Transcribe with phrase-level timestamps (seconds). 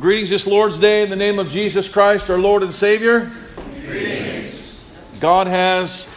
[0.00, 3.30] Well, greetings this Lord's Day in the name of Jesus Christ, our Lord and Savior.
[3.86, 4.82] Greetings.
[5.20, 6.08] God has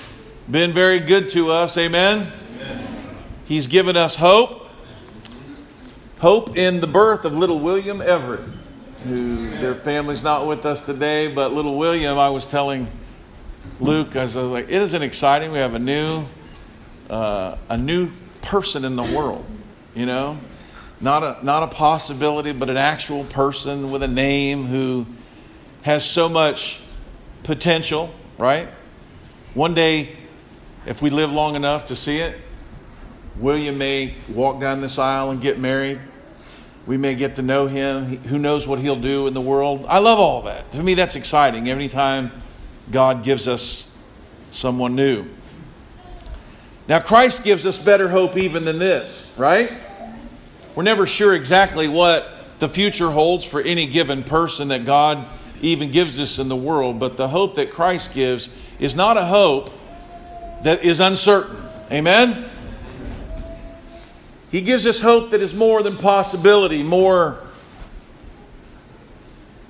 [0.50, 1.78] been very good to us.
[1.78, 2.32] Amen.
[3.44, 4.70] He's given us hope.
[6.20, 8.48] Hope in the birth of little William Everett,
[9.04, 12.90] who their family's not with us today, but little William, I was telling
[13.82, 15.52] Luke, I was like, it isn't exciting.
[15.52, 16.24] We have a new,
[17.10, 18.12] uh, a new
[18.44, 19.44] person in the world,
[19.94, 20.40] you know?
[21.04, 25.06] Not a not a possibility, but an actual person with a name who
[25.82, 26.80] has so much
[27.44, 28.70] potential, right?
[29.54, 30.16] One day,
[30.86, 32.40] if we live long enough to see it,
[33.38, 36.00] William may walk down this aisle and get married.
[36.86, 38.18] We may get to know him.
[38.26, 39.86] Who knows what he'll do in the world?
[39.90, 40.72] I love all that.
[40.72, 41.70] To me, that's exciting.
[41.70, 42.32] Every time
[42.92, 43.92] God gives us
[44.52, 45.26] someone new.
[46.88, 49.72] Now, Christ gives us better hope even than this, right?
[50.76, 55.28] We're never sure exactly what the future holds for any given person that God
[55.62, 59.26] even gives us in the world, but the hope that Christ gives is not a
[59.26, 59.70] hope
[60.64, 61.58] that is uncertain.
[61.92, 62.50] Amen?
[64.52, 67.40] He gives us hope that is more than possibility, more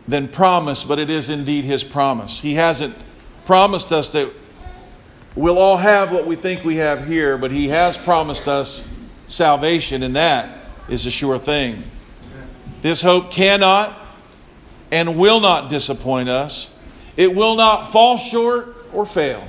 [0.08, 2.40] than promise, but it is indeed His promise.
[2.40, 2.96] He hasn't
[3.46, 4.32] promised us that
[5.36, 8.88] we'll all have what we think we have here, but He has promised us
[9.28, 11.84] salvation, and that is a sure thing.
[12.82, 13.98] This hope cannot
[14.92, 16.74] and will not disappoint us.
[17.16, 19.48] It will not fall short or fail.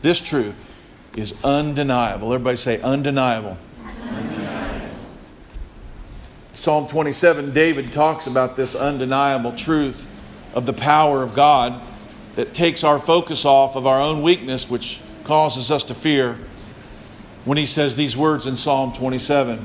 [0.00, 0.72] This truth
[1.16, 2.32] is undeniable.
[2.32, 3.56] Everybody say undeniable.
[6.52, 10.08] Psalm 27, David talks about this undeniable truth
[10.54, 11.82] of the power of God
[12.34, 16.38] that takes our focus off of our own weakness, which causes us to fear,
[17.44, 19.64] when he says these words in Psalm 27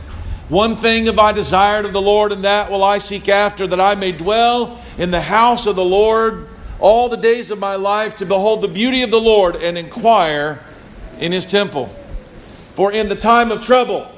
[0.51, 3.79] One thing have I desired of the Lord, and that will I seek after, that
[3.79, 8.17] I may dwell in the house of the Lord all the days of my life,
[8.17, 10.61] to behold the beauty of the Lord and inquire
[11.21, 11.89] in his temple.
[12.75, 14.11] For in the time of trouble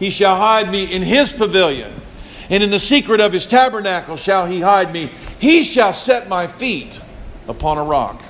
[0.00, 1.92] he shall hide me in his pavilion,
[2.50, 5.12] and in the secret of his tabernacle shall he hide me.
[5.38, 7.00] He shall set my feet
[7.46, 8.20] upon a rock.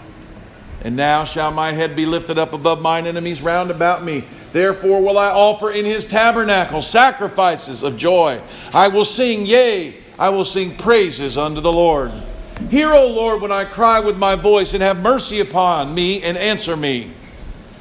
[0.82, 4.24] And now shall my head be lifted up above mine enemies round about me.
[4.52, 8.40] Therefore will I offer in his tabernacle sacrifices of joy.
[8.72, 12.12] I will sing, yea, I will sing praises unto the Lord.
[12.70, 16.36] Hear, O Lord, when I cry with my voice, and have mercy upon me and
[16.36, 17.12] answer me.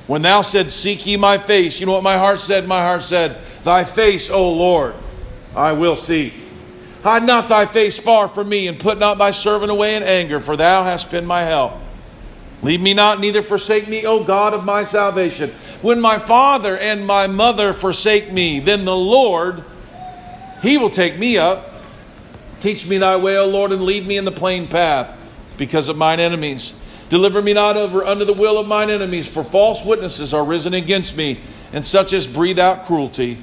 [0.05, 2.67] When thou said, Seek ye my face, you know what my heart said?
[2.67, 4.95] My heart said, Thy face, O Lord,
[5.55, 6.33] I will seek.
[7.03, 10.39] Hide not thy face far from me, and put not thy servant away in anger,
[10.39, 11.73] for thou hast been my help.
[12.63, 15.51] Leave me not, neither forsake me, O God of my salvation.
[15.81, 19.63] When my father and my mother forsake me, then the Lord,
[20.61, 21.73] he will take me up.
[22.59, 25.15] Teach me thy way, O Lord, and lead me in the plain path
[25.57, 26.73] because of mine enemies.
[27.09, 30.73] Deliver me not over under the will of mine enemies, for false witnesses are risen
[30.73, 31.39] against me,
[31.71, 33.37] and such as breathe out cruelty.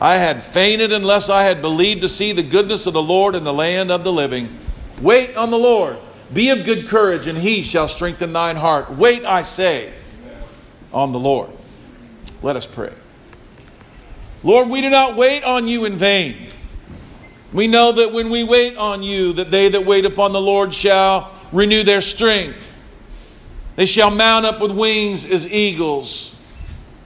[0.00, 3.44] I had fainted unless I had believed to see the goodness of the Lord in
[3.44, 4.58] the land of the living.
[5.00, 5.98] Wait on the Lord.
[6.32, 8.90] Be of good courage, and he shall strengthen thine heart.
[8.90, 9.92] Wait, I say,
[10.92, 11.50] on the Lord.
[12.42, 12.92] Let us pray.
[14.42, 16.48] Lord, we do not wait on you in vain.
[17.52, 20.72] We know that when we wait on you, that they that wait upon the Lord
[20.72, 22.70] shall renew their strength.
[23.76, 26.34] They shall mount up with wings as eagles.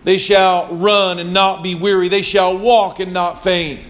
[0.05, 2.09] They shall run and not be weary.
[2.09, 3.81] They shall walk and not faint.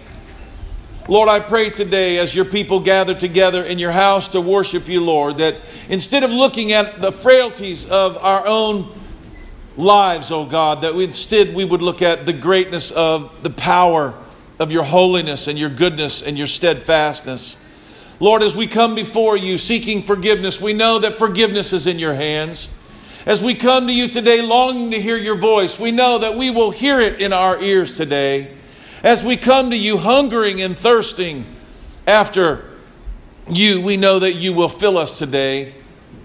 [1.09, 5.01] Lord, I pray today as your people gather together in your house to worship you,
[5.05, 8.93] Lord, that instead of looking at the frailties of our own
[9.77, 14.15] lives, oh God, that instead we would look at the greatness of the power
[14.59, 17.57] of your holiness and your goodness and your steadfastness.
[18.19, 22.15] Lord, as we come before you seeking forgiveness, we know that forgiveness is in your
[22.15, 22.69] hands.
[23.27, 26.51] As we come to you today longing to hear your voice, we know that we
[26.51, 28.57] will hear it in our ears today.
[29.03, 31.45] As we come to you hungering and thirsting
[32.07, 32.71] after
[33.49, 35.75] you, we know that you will fill us today.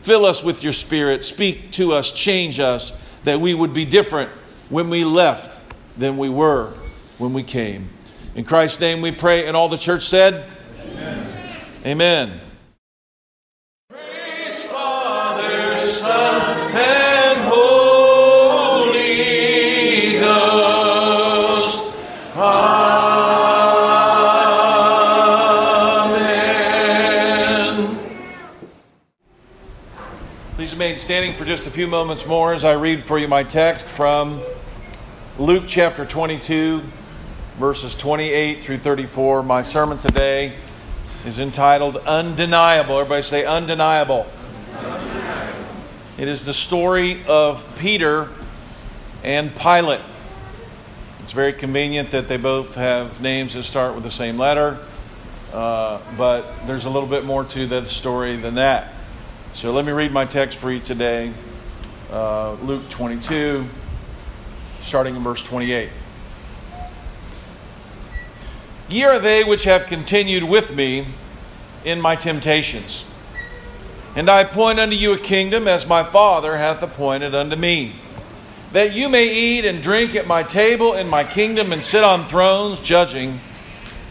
[0.02, 1.24] Fill us with your spirit.
[1.24, 2.92] Speak to us, change us,
[3.24, 4.32] that we would be different
[4.70, 5.62] when we left
[5.98, 6.74] than we were
[7.18, 7.90] when we came.
[8.34, 9.46] In Christ's name we pray.
[9.46, 10.48] And all the church said,
[11.86, 12.30] Amen.
[12.30, 12.51] Praise
[30.92, 33.88] remain standing for just a few moments more as I read for you my text
[33.88, 34.42] from
[35.40, 36.84] Luke chapter 22,
[37.58, 39.42] verses 28 through 34.
[39.42, 40.54] My sermon today
[41.26, 43.00] is entitled Undeniable.
[43.00, 44.30] Everybody say Undeniable.
[44.74, 45.66] Undeniable.
[46.18, 48.28] It is the story of Peter
[49.24, 50.02] and Pilate.
[51.24, 54.78] It's very convenient that they both have names that start with the same letter,
[55.54, 58.96] uh, but there's a little bit more to the story than that.
[59.54, 61.34] So let me read my text for you today
[62.10, 63.66] uh, Luke 22,
[64.82, 65.90] starting in verse 28.
[68.88, 71.06] Ye are they which have continued with me
[71.84, 73.04] in my temptations.
[74.16, 77.98] And I appoint unto you a kingdom as my Father hath appointed unto me,
[78.72, 82.28] that you may eat and drink at my table in my kingdom and sit on
[82.30, 83.42] thrones judging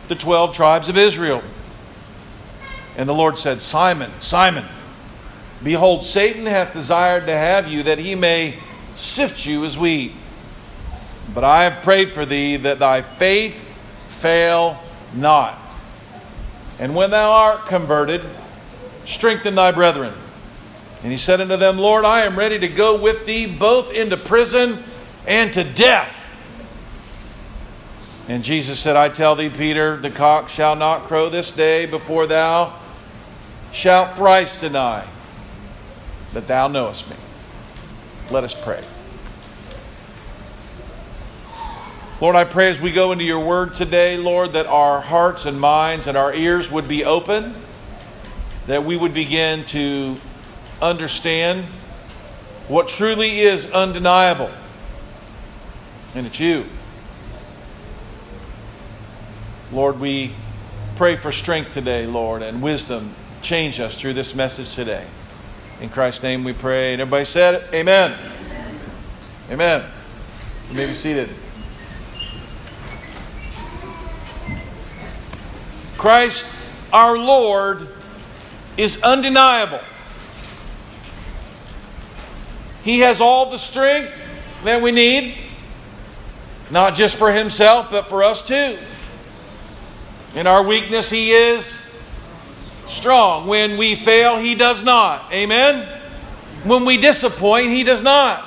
[0.08, 1.42] the twelve tribes of Israel.
[2.94, 4.66] And the Lord said, Simon, Simon,
[5.62, 8.58] behold, Satan hath desired to have you that he may
[8.96, 10.12] sift you as wheat.
[11.34, 13.56] But I have prayed for thee that thy faith
[14.08, 14.82] fail
[15.14, 15.58] not.
[16.78, 18.22] And when thou art converted,
[19.04, 20.14] strengthen thy brethren.
[21.02, 24.16] And he said unto them, Lord, I am ready to go with thee both into
[24.16, 24.82] prison
[25.26, 26.16] and to death.
[28.28, 32.26] And Jesus said, I tell thee, Peter, the cock shall not crow this day before
[32.26, 32.78] thou
[33.72, 35.06] shalt thrice deny
[36.32, 37.16] that thou knowest me.
[38.30, 38.84] Let us pray.
[42.20, 45.58] Lord, I pray as we go into your word today, Lord, that our hearts and
[45.58, 47.54] minds and our ears would be open,
[48.66, 50.16] that we would begin to
[50.82, 51.64] understand
[52.68, 54.50] what truly is undeniable.
[56.14, 56.66] And it's you.
[59.72, 60.34] Lord, we
[60.96, 63.14] pray for strength today, Lord, and wisdom.
[63.40, 65.06] Change us through this message today.
[65.80, 66.92] In Christ's name we pray.
[66.92, 67.72] And everybody said?
[67.72, 68.18] Amen.
[69.50, 69.90] Amen.
[70.68, 71.30] You may be seated.
[75.96, 76.46] Christ
[76.92, 77.88] our Lord
[78.76, 79.80] is undeniable.
[82.82, 84.12] He has all the strength
[84.64, 85.36] that we need,
[86.70, 88.78] not just for himself, but for us too.
[90.34, 91.74] In our weakness, he is
[92.90, 93.46] strong.
[93.46, 95.32] When we fail, he does not.
[95.32, 95.86] Amen?
[96.64, 98.46] When we disappoint, he does not.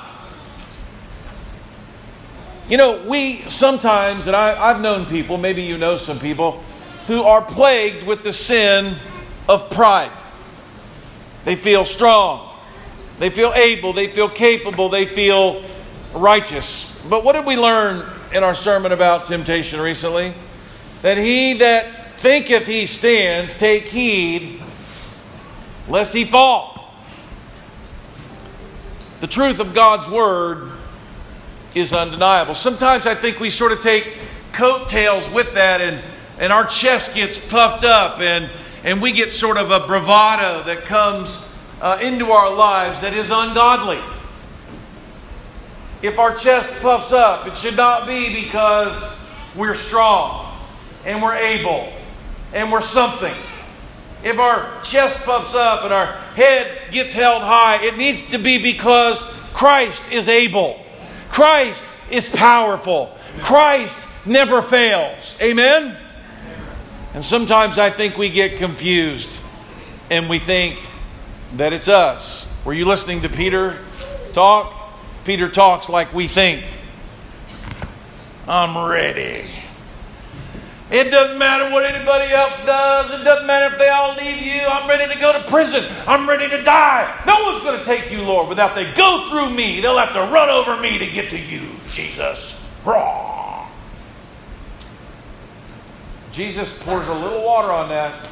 [2.68, 6.62] You know, we sometimes, and I, have known people, maybe you know some people,
[7.06, 8.96] who are plagued with the sin
[9.48, 10.12] of pride.
[11.44, 12.56] They feel strong,
[13.18, 15.62] they feel able, they feel capable, they feel
[16.14, 16.90] righteous.
[17.08, 20.32] But what did we learn in our sermon about temptation recently?
[21.02, 24.62] That he that thinketh he stands, take heed
[25.90, 26.90] lest he fall.
[29.20, 30.70] The truth of God's word
[31.74, 32.54] is undeniable.
[32.54, 34.16] Sometimes I think we sort of take
[34.54, 36.02] coattails with that and
[36.38, 38.50] and our chest gets puffed up and,
[38.84, 41.46] and we get sort of a bravado that comes
[41.82, 44.00] uh, into our lives that is ungodly.
[46.00, 49.14] If our chest puffs up, it should not be because
[49.54, 50.58] we're strong
[51.04, 51.92] and we're able
[52.54, 53.34] and we're something.
[54.22, 58.56] if our chest puffs up and our head gets held high, it needs to be
[58.56, 60.82] because Christ is able.
[61.30, 63.14] Christ is powerful.
[63.42, 65.36] Christ never fails.
[65.42, 65.96] Amen?
[67.12, 69.28] And sometimes I think we get confused
[70.08, 70.78] and we think
[71.56, 72.48] that it's us.
[72.64, 73.78] Were you listening to Peter
[74.32, 74.72] talk?
[75.24, 76.64] Peter talks like we think.
[78.48, 79.63] I'm ready.
[80.90, 83.18] It doesn't matter what anybody else does.
[83.18, 84.60] It doesn't matter if they all leave you.
[84.62, 85.84] I'm ready to go to prison.
[86.06, 87.22] I'm ready to die.
[87.26, 89.80] No one's going to take you, Lord, without they go through me.
[89.80, 92.60] They'll have to run over me to get to you, Jesus.
[92.84, 93.66] Raw.
[96.32, 98.28] Jesus pours a little water on that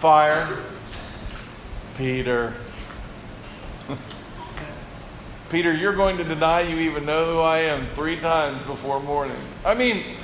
[0.00, 0.62] fire.
[1.96, 2.54] Peter.
[5.50, 9.36] Peter, you're going to deny you even know who I am three times before morning.
[9.64, 10.17] I mean,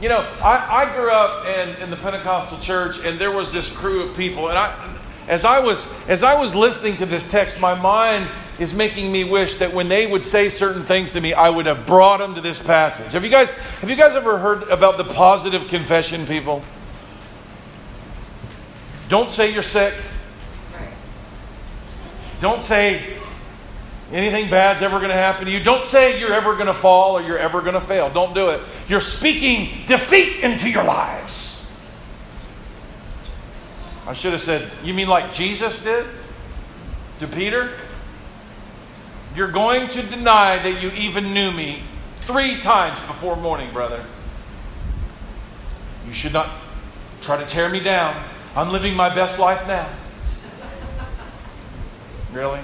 [0.00, 3.68] you know, I, I grew up in, in the Pentecostal church, and there was this
[3.68, 4.96] crew of people, and I,
[5.28, 8.28] as I was as I was listening to this text, my mind
[8.58, 11.66] is making me wish that when they would say certain things to me, I would
[11.66, 13.12] have brought them to this passage.
[13.12, 16.62] Have you guys have you guys ever heard about the positive confession people?
[19.08, 19.94] Don't say you're sick.
[22.40, 23.19] Don't say
[24.12, 25.62] anything bad's ever going to happen to you.
[25.62, 28.10] Don't say you're ever going to fall or you're ever going to fail.
[28.10, 28.60] Don't do it.
[28.88, 31.66] You're speaking defeat into your lives.
[34.06, 36.06] I should have said, You mean like Jesus did
[37.20, 37.76] to Peter?
[39.36, 41.84] You're going to deny that you even knew me
[42.20, 44.04] three times before morning, brother.
[46.06, 46.50] You should not
[47.20, 48.28] try to tear me down.
[48.56, 49.88] I'm living my best life now.
[52.32, 52.60] Really?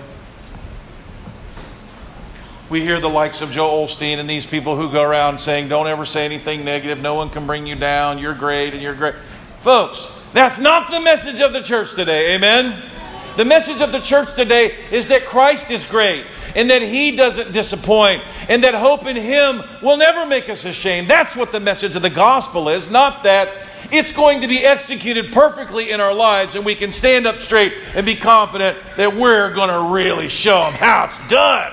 [2.69, 5.87] We hear the likes of Joel Osteen and these people who go around saying, Don't
[5.87, 7.01] ever say anything negative.
[7.01, 8.19] No one can bring you down.
[8.19, 9.15] You're great and you're great.
[9.61, 12.35] Folks, that's not the message of the church today.
[12.35, 12.91] Amen?
[13.37, 17.53] The message of the church today is that Christ is great and that He doesn't
[17.53, 21.09] disappoint and that hope in Him will never make us ashamed.
[21.09, 23.49] That's what the message of the gospel is, not that
[23.93, 27.75] it's going to be executed perfectly in our lives and we can stand up straight
[27.95, 31.73] and be confident that we're going to really show them how it's done.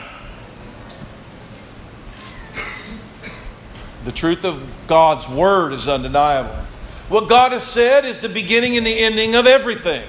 [4.05, 6.55] The truth of God's Word is undeniable.
[7.09, 10.07] What God has said is the beginning and the ending of everything.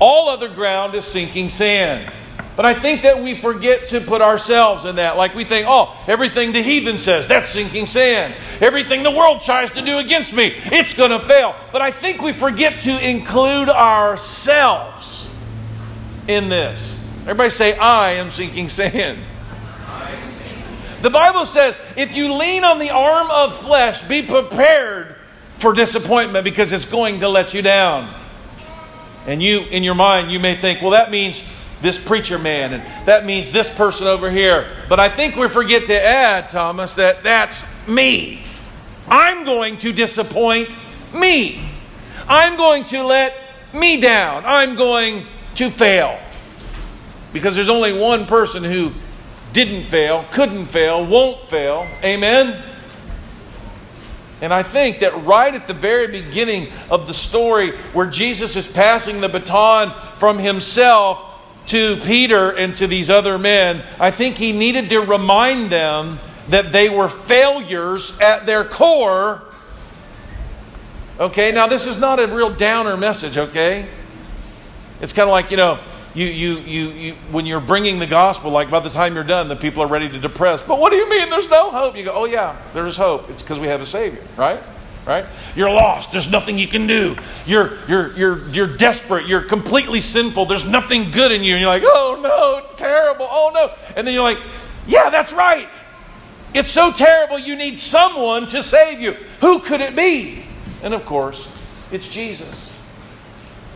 [0.00, 2.12] All other ground is sinking sand.
[2.58, 5.16] But I think that we forget to put ourselves in that.
[5.16, 8.34] Like we think, oh, everything the heathen says, that's sinking sand.
[8.60, 11.54] Everything the world tries to do against me, it's going to fail.
[11.70, 15.30] But I think we forget to include ourselves
[16.26, 16.96] in this.
[17.22, 19.20] Everybody say, I am sinking sand.
[21.02, 25.14] The Bible says if you lean on the arm of flesh, be prepared
[25.58, 28.14] for disappointment because it's going to let you down.
[29.26, 31.42] And you, in your mind, you may think, well, that means
[31.82, 34.68] this preacher man, and that means this person over here.
[34.88, 38.42] But I think we forget to add, Thomas, that that's me.
[39.06, 40.74] I'm going to disappoint
[41.14, 41.68] me.
[42.26, 43.34] I'm going to let
[43.72, 44.44] me down.
[44.44, 45.26] I'm going
[45.56, 46.18] to fail.
[47.32, 48.92] Because there's only one person who
[49.52, 51.86] didn't fail, couldn't fail, won't fail.
[52.02, 52.62] Amen?
[54.40, 58.66] And I think that right at the very beginning of the story, where Jesus is
[58.68, 61.24] passing the baton from himself
[61.66, 66.72] to Peter and to these other men, I think he needed to remind them that
[66.72, 69.42] they were failures at their core.
[71.18, 73.88] Okay, now this is not a real downer message, okay?
[75.00, 75.80] It's kind of like, you know,
[76.14, 79.48] you, you, you, you, when you're bringing the gospel, like by the time you're done,
[79.48, 80.62] the people are ready to depress.
[80.62, 81.96] But what do you mean there's no hope?
[81.96, 83.30] You go, oh, yeah, there's hope.
[83.30, 84.62] It's because we have a Savior, right?
[85.06, 85.24] Right?
[85.56, 86.12] You're lost.
[86.12, 87.16] There's nothing you can do.
[87.46, 89.26] You're, you're, you're, you're desperate.
[89.26, 90.46] You're completely sinful.
[90.46, 91.54] There's nothing good in you.
[91.54, 93.26] And you're like, oh, no, it's terrible.
[93.30, 93.74] Oh, no.
[93.96, 94.38] And then you're like,
[94.86, 95.70] yeah, that's right.
[96.54, 99.12] It's so terrible you need someone to save you.
[99.40, 100.44] Who could it be?
[100.82, 101.48] And of course,
[101.92, 102.74] it's Jesus.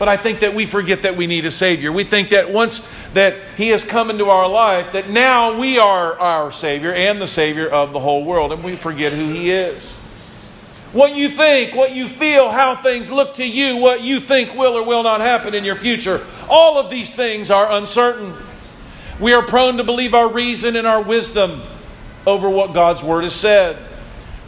[0.02, 1.92] But I think that we forget that we need a Savior.
[1.92, 6.18] We think that once that He has come into our life, that now we are
[6.18, 9.88] our Savior and the Savior of the whole world, and we forget who He is.
[10.92, 14.76] What you think, what you feel, how things look to you, what you think will
[14.76, 18.34] or will not happen in your future, all of these things are uncertain.
[19.20, 21.62] We are prone to believe our reason and our wisdom
[22.26, 23.78] over what God's Word has said.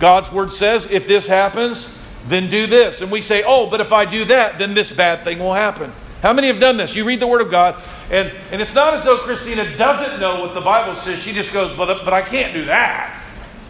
[0.01, 1.97] God's Word says, if this happens,
[2.27, 3.01] then do this.
[3.01, 5.93] And we say, oh, but if I do that, then this bad thing will happen.
[6.23, 6.95] How many have done this?
[6.95, 10.41] You read the Word of God, and, and it's not as though Christina doesn't know
[10.41, 11.19] what the Bible says.
[11.19, 13.23] She just goes, but, but I can't do that.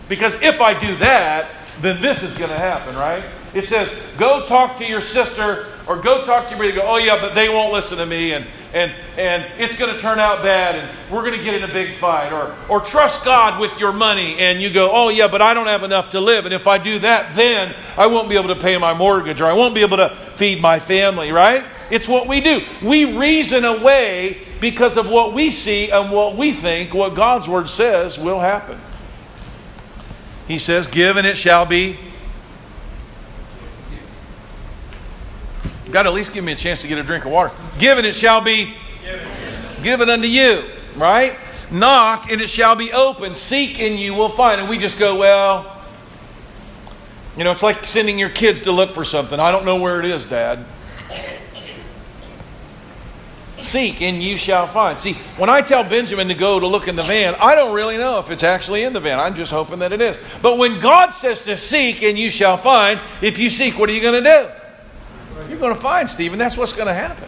[0.09, 3.25] Because if I do that, then this is going to happen, right?
[3.55, 6.75] It says, go talk to your sister or go talk to your brother.
[6.75, 10.00] Go, oh yeah, but they won't listen to me, and and and it's going to
[10.00, 12.33] turn out bad, and we're going to get in a big fight.
[12.33, 15.67] Or or trust God with your money, and you go, oh yeah, but I don't
[15.67, 18.61] have enough to live, and if I do that, then I won't be able to
[18.61, 21.33] pay my mortgage, or I won't be able to feed my family.
[21.33, 21.64] Right?
[21.91, 22.62] It's what we do.
[22.83, 26.95] We reason away because of what we see and what we think.
[26.95, 28.81] What God's word says will happen.
[30.49, 31.99] He says, "Give and it shall be."
[35.95, 37.55] God, at least give me a chance to get a drink of water.
[37.79, 38.75] Given it it shall be
[39.85, 40.65] given unto you,
[40.97, 41.37] right?
[41.71, 43.37] Knock and it shall be open.
[43.37, 44.61] Seek and you will find.
[44.61, 45.81] And we just go, well,
[47.37, 49.39] you know, it's like sending your kids to look for something.
[49.39, 50.67] I don't know where it is, Dad.
[53.57, 54.99] Seek and you shall find.
[54.99, 57.99] See, when I tell Benjamin to go to look in the van, I don't really
[57.99, 59.21] know if it's actually in the van.
[59.21, 60.17] I'm just hoping that it is.
[60.43, 63.93] But when God says to seek and you shall find, if you seek, what are
[63.93, 64.63] you going to do?
[65.64, 66.38] Going to find, Stephen.
[66.38, 67.26] That's what's going to happen.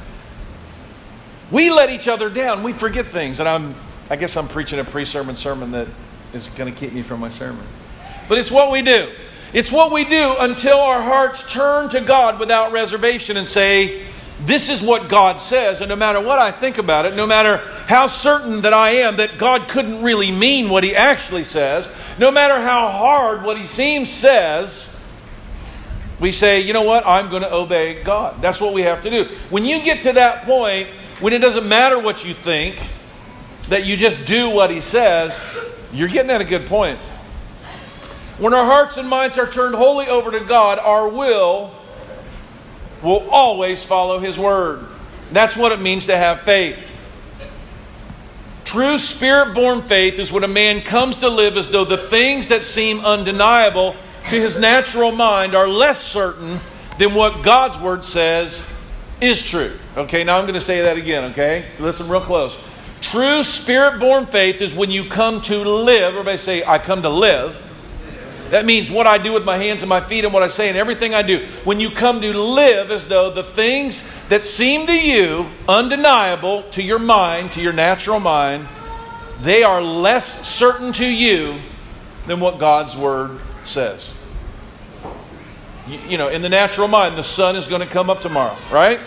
[1.50, 2.62] We let each other down.
[2.62, 3.40] We forget things.
[3.40, 3.74] And I'm,
[4.10, 5.88] I guess I'm preaching a pre sermon sermon that
[6.34, 7.66] is going to keep me from my sermon.
[8.28, 9.10] But it's what we do.
[9.54, 14.04] It's what we do until our hearts turn to God without reservation and say,
[14.42, 15.80] This is what God says.
[15.80, 19.16] And no matter what I think about it, no matter how certain that I am
[19.16, 21.88] that God couldn't really mean what He actually says,
[22.18, 24.94] no matter how hard what He seems says,
[26.18, 28.40] we say, you know what, I'm going to obey God.
[28.40, 29.36] That's what we have to do.
[29.50, 30.88] When you get to that point,
[31.20, 32.78] when it doesn't matter what you think,
[33.68, 35.38] that you just do what He says,
[35.92, 36.98] you're getting at a good point.
[38.38, 41.74] When our hearts and minds are turned wholly over to God, our will
[43.02, 44.86] will always follow His Word.
[45.32, 46.78] That's what it means to have faith.
[48.64, 52.48] True spirit born faith is when a man comes to live as though the things
[52.48, 53.96] that seem undeniable
[54.30, 56.60] to his natural mind are less certain
[56.98, 58.66] than what God's word says
[59.20, 59.72] is true.
[59.96, 61.66] Okay, now I'm going to say that again, okay?
[61.78, 62.56] Listen real close.
[63.00, 66.14] True spirit born faith is when you come to live.
[66.14, 67.62] Everybody say, I come to live.
[68.50, 70.68] That means what I do with my hands and my feet and what I say
[70.68, 71.46] and everything I do.
[71.64, 76.82] When you come to live as though the things that seem to you undeniable to
[76.82, 78.68] your mind, to your natural mind,
[79.40, 81.58] they are less certain to you
[82.26, 84.12] than what God's word says.
[85.88, 88.98] You, know, in the natural mind, the sun is going to come up tomorrow, right?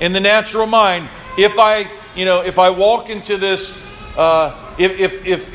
[0.00, 3.78] In the natural mind, if I, you know, if I walk into this,
[4.16, 5.54] uh, if, if, if,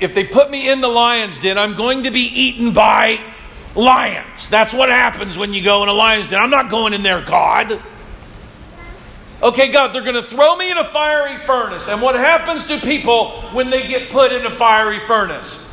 [0.00, 3.20] if they put me in the lion's den, I'm going to be eaten by
[3.76, 4.48] lions.
[4.48, 6.40] That's what happens when you go in a lion's den.
[6.40, 7.80] I'm not going in there, God.
[9.40, 11.86] Okay, God, they're going to throw me in a fiery furnace.
[11.88, 15.63] And what happens to people when they get put in a fiery furnace?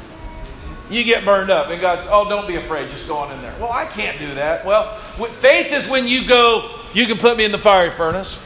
[0.91, 1.69] You get burned up.
[1.69, 3.55] And God says, Oh, don't be afraid, just go on in there.
[3.59, 4.65] Well, I can't do that.
[4.65, 4.99] Well,
[5.39, 8.39] faith is when you go, you can put me in the fiery furnace,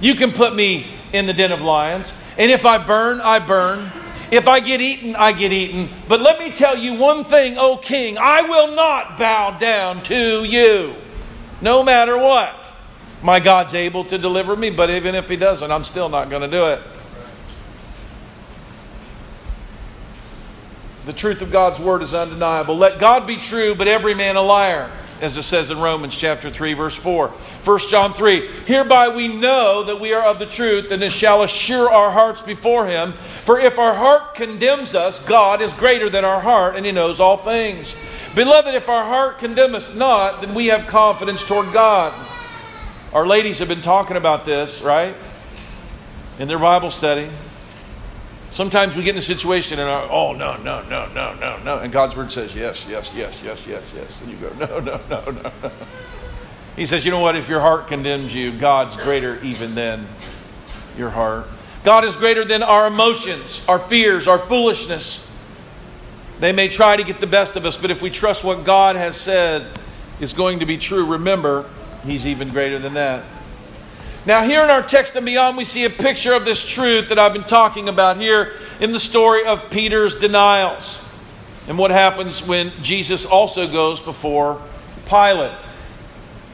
[0.00, 3.92] you can put me in the den of lions, and if I burn, I burn.
[4.30, 5.90] If I get eaten, I get eaten.
[6.08, 10.44] But let me tell you one thing, O king I will not bow down to
[10.44, 10.94] you,
[11.60, 12.56] no matter what.
[13.22, 16.42] My God's able to deliver me, but even if He doesn't, I'm still not going
[16.42, 16.80] to do it.
[21.04, 22.76] The truth of God's word is undeniable.
[22.76, 24.88] Let God be true, but every man a liar,
[25.20, 27.28] as it says in Romans chapter 3, verse 4.
[27.64, 31.42] 1 John 3 Hereby we know that we are of the truth, and it shall
[31.42, 33.14] assure our hearts before him.
[33.44, 37.18] For if our heart condemns us, God is greater than our heart, and he knows
[37.18, 37.96] all things.
[38.36, 42.14] Beloved, if our heart condemn us not, then we have confidence toward God.
[43.12, 45.16] Our ladies have been talking about this, right?
[46.38, 47.28] In their Bible study.
[48.52, 51.78] Sometimes we get in a situation and our, oh no no no no no no,
[51.78, 55.00] and God's word says yes yes yes yes yes yes, and you go no no
[55.08, 55.52] no no.
[56.76, 57.36] He says, you know what?
[57.36, 60.06] If your heart condemns you, God's greater even than
[60.96, 61.46] your heart.
[61.84, 65.26] God is greater than our emotions, our fears, our foolishness.
[66.40, 68.96] They may try to get the best of us, but if we trust what God
[68.96, 69.66] has said
[70.18, 71.68] is going to be true, remember,
[72.04, 73.24] He's even greater than that.
[74.24, 77.18] Now, here in our text and beyond, we see a picture of this truth that
[77.18, 81.02] I've been talking about here in the story of Peter's denials
[81.66, 84.62] and what happens when Jesus also goes before
[85.06, 85.56] Pilate.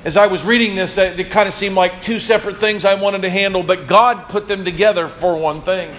[0.03, 3.21] As I was reading this, it kind of seemed like two separate things I wanted
[3.23, 5.95] to handle, but God put them together for one thing.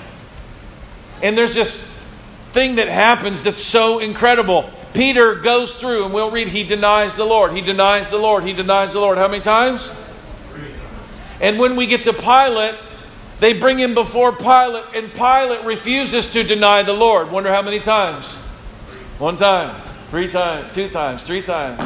[1.22, 1.88] And there's this
[2.52, 4.72] thing that happens that's so incredible.
[4.96, 8.54] Peter goes through, and we'll read, he denies the Lord, he denies the Lord, he
[8.54, 9.20] denies the Lord.
[9.20, 9.88] How many times?
[11.42, 12.76] And when we get to Pilate,
[13.40, 17.32] they bring him before Pilate, and Pilate refuses to deny the Lord.
[17.32, 18.26] Wonder how many times?
[19.18, 21.82] One time, three times, two times, three times.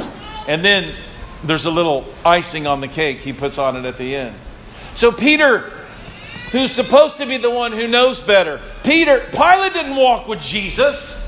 [0.48, 0.96] And then
[1.44, 4.36] there's a little icing on the cake he puts on it at the end.
[4.96, 5.72] So Peter,
[6.52, 11.20] who's supposed to be the one who knows better, Peter, Pilate didn't walk with Jesus.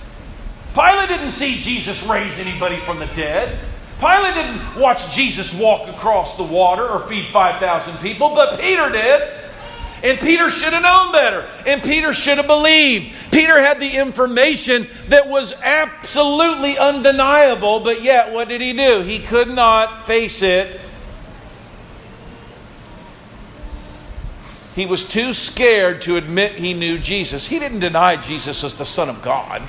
[0.74, 3.60] Pilate didn't see Jesus raise anybody from the dead.
[4.06, 9.22] Pilate didn't watch Jesus walk across the water or feed 5,000 people, but Peter did.
[10.04, 11.50] And Peter should have known better.
[11.65, 13.15] And Peter should have believed.
[13.32, 19.02] Peter had the information that was absolutely undeniable, but yet what did he do?
[19.02, 20.80] He could not face it.
[24.76, 27.48] He was too scared to admit he knew Jesus.
[27.48, 29.63] He didn't deny Jesus as the Son of God.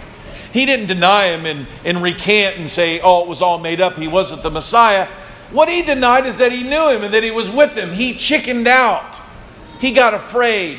[0.56, 3.96] He didn't deny him and, and recant and say, oh, it was all made up.
[3.96, 5.06] He wasn't the Messiah.
[5.50, 7.92] What he denied is that he knew him and that he was with him.
[7.92, 9.20] He chickened out.
[9.80, 10.78] He got afraid.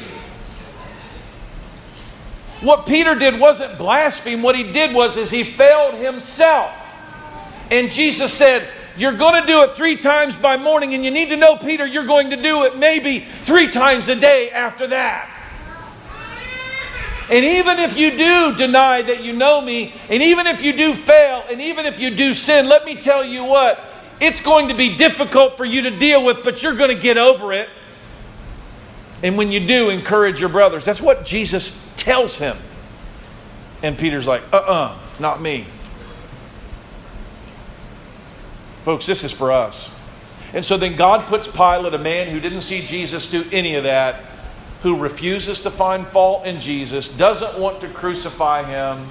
[2.62, 4.42] What Peter did wasn't blaspheme.
[4.42, 6.74] What he did was is he failed himself.
[7.70, 11.30] And Jesus said, you're going to do it three times by morning, and you need
[11.30, 15.37] to know, Peter, you're going to do it maybe three times a day after that.
[17.30, 20.94] And even if you do deny that you know me, and even if you do
[20.94, 23.80] fail, and even if you do sin, let me tell you what,
[24.22, 27.18] it's going to be difficult for you to deal with, but you're going to get
[27.18, 27.68] over it.
[29.22, 30.86] And when you do, encourage your brothers.
[30.86, 32.58] That's what Jesus tells him.
[33.84, 35.68] And Peter's like, uh uh-uh, uh, not me.
[38.86, 39.92] Folks, this is for us.
[40.54, 43.84] And so then God puts Pilate, a man who didn't see Jesus do any of
[43.84, 44.24] that,
[44.84, 49.10] who refuses to find fault in Jesus, doesn't want to crucify him,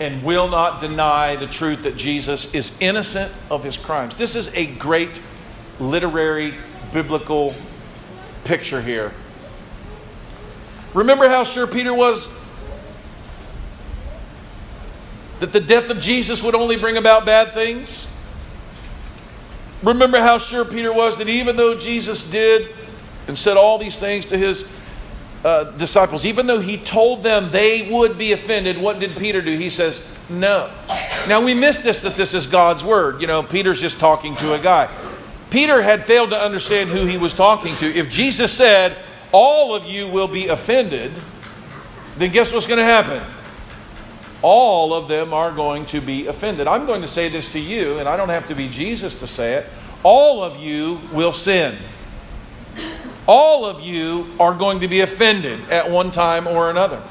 [0.00, 4.16] and will not deny the truth that Jesus is innocent of his crimes.
[4.16, 5.20] This is a great
[5.78, 6.54] literary,
[6.92, 7.54] biblical
[8.44, 9.12] picture here.
[10.92, 12.28] Remember how sure Peter was
[15.40, 18.06] that the death of Jesus would only bring about bad things?
[19.82, 22.68] Remember how sure Peter was that even though Jesus did
[23.28, 24.68] and said all these things to his
[25.44, 29.56] uh, disciples, even though he told them they would be offended, what did Peter do?
[29.56, 30.72] He says, No.
[31.28, 33.20] Now we miss this that this is God's word.
[33.20, 34.88] You know, Peter's just talking to a guy.
[35.50, 37.92] Peter had failed to understand who he was talking to.
[37.92, 38.96] If Jesus said,
[39.32, 41.12] All of you will be offended,
[42.16, 43.22] then guess what's going to happen?
[44.42, 46.66] All of them are going to be offended.
[46.66, 49.26] I'm going to say this to you, and I don't have to be Jesus to
[49.26, 49.66] say it.
[50.02, 51.78] All of you will sin.
[53.26, 57.02] All of you are going to be offended at one time or another.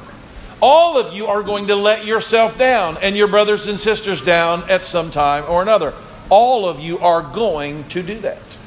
[0.62, 4.70] All of you are going to let yourself down and your brothers and sisters down
[4.70, 5.94] at some time or another.
[6.30, 8.58] All of you are going to do that.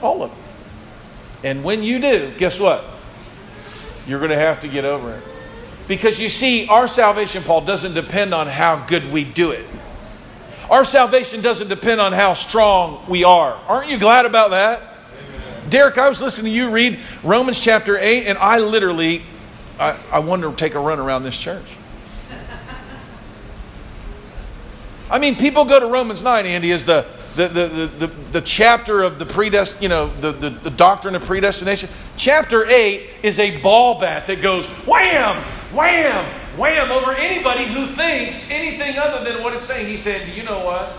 [0.00, 0.36] All of you.
[1.44, 2.84] And when you do, guess what?
[4.06, 5.22] You're going to have to get over it.
[5.86, 9.66] Because you see, our salvation, Paul, doesn't depend on how good we do it.
[10.70, 13.54] Our salvation doesn't depend on how strong we are.
[13.68, 14.95] Aren't you glad about that?
[15.68, 19.22] Derek, I was listening to you read Romans chapter 8, and I literally,
[19.78, 21.76] I, I wanted to take a run around this church.
[25.10, 29.02] I mean, people go to Romans 9, Andy, is the, the, the, the, the, chapter
[29.02, 31.90] of the predest, you know, the, the, the doctrine of predestination.
[32.16, 35.42] Chapter 8 is a ball bat that goes wham,
[35.74, 36.24] wham,
[36.56, 39.86] wham over anybody who thinks anything other than what it's saying.
[39.86, 40.92] He said, Do you know what?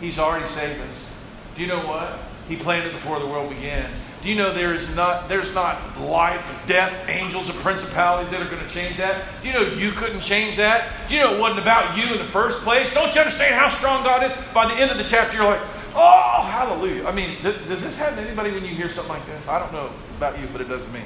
[0.00, 1.08] He's already saved us.
[1.56, 2.29] Do you know what?
[2.50, 3.88] He planned it before the world began.
[4.24, 8.50] Do you know there is not there's not life, death, angels, and principalities that are
[8.50, 9.24] going to change that?
[9.40, 11.08] Do you know you couldn't change that?
[11.08, 12.92] Do you know it wasn't about you in the first place?
[12.92, 14.36] Don't you understand how strong God is?
[14.52, 15.60] By the end of the chapter, you're like,
[15.94, 17.06] oh, hallelujah.
[17.06, 19.46] I mean, th- does this happen to anybody when you hear something like this?
[19.46, 21.02] I don't know about you, but it does to me.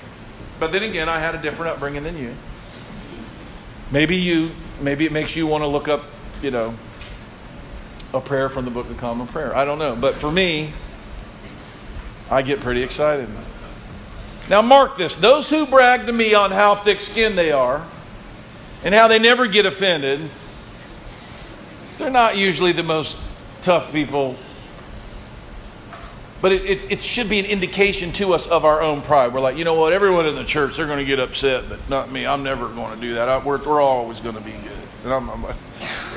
[0.59, 2.35] But then again, I had a different upbringing than you.
[3.91, 6.07] Maybe you, maybe it makes you want to look up,
[6.41, 6.75] you know,
[8.15, 9.55] a prayer from the Book of Common Prayer.
[9.55, 10.73] I don't know, but for me,
[12.35, 13.29] I get pretty excited.
[14.51, 17.87] Now, mark this those who brag to me on how thick skinned they are
[18.83, 20.29] and how they never get offended,
[21.97, 23.17] they're not usually the most
[23.63, 24.35] tough people.
[26.41, 29.33] But it, it, it, should be an indication to us of our own pride.
[29.33, 29.93] We're like, you know what?
[29.93, 32.27] Everyone in the church, they're going to get upset, but not me.
[32.27, 33.29] I'm never going to do that.
[33.29, 34.73] I, we're, we're always going to be good.
[35.05, 35.57] And I'm, I'm,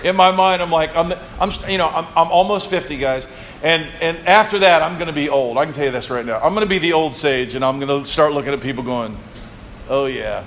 [0.03, 3.27] in my mind, I'm like, I'm, I'm you know, I'm, I'm almost 50, guys.
[3.63, 5.57] And, and after that, I'm going to be old.
[5.57, 6.39] I can tell you this right now.
[6.39, 8.83] I'm going to be the old sage, and I'm going to start looking at people
[8.83, 9.17] going,
[9.89, 10.45] oh, yeah.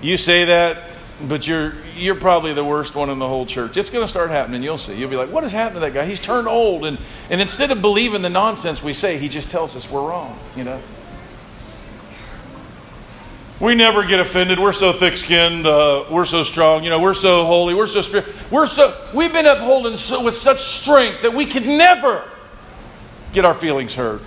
[0.00, 0.90] You say that,
[1.22, 3.76] but you're, you're probably the worst one in the whole church.
[3.76, 4.62] It's going to start happening.
[4.62, 4.94] You'll see.
[4.94, 6.04] You'll be like, what has happened to that guy?
[6.04, 6.84] He's turned old.
[6.84, 6.98] And,
[7.30, 10.64] and instead of believing the nonsense we say, he just tells us we're wrong, you
[10.64, 10.80] know?
[13.60, 14.58] We never get offended.
[14.58, 15.66] We're so thick-skinned.
[15.66, 16.82] Uh, we're so strong.
[16.82, 17.72] You know, we're so holy.
[17.72, 18.26] We're so spirit.
[18.50, 19.08] We're so.
[19.14, 22.28] We've been upholding so, with such strength that we could never
[23.32, 24.22] get our feelings hurt.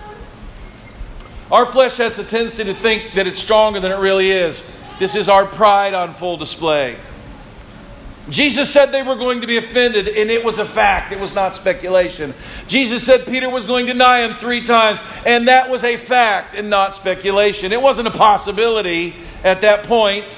[1.52, 4.63] Our flesh has a tendency to think that it's stronger than it really is.
[5.00, 6.98] This is our pride on full display.
[8.30, 11.13] Jesus said they were going to be offended, and it was a fact.
[11.13, 12.34] It was not speculation.
[12.68, 16.54] Jesus said Peter was going to deny him three times, and that was a fact
[16.54, 17.72] and not speculation.
[17.72, 20.36] It wasn't a possibility at that point,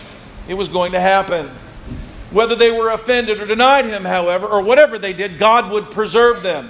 [0.48, 1.50] it was going to happen.
[2.32, 6.44] Whether they were offended or denied him, however, or whatever they did, God would preserve
[6.44, 6.70] them.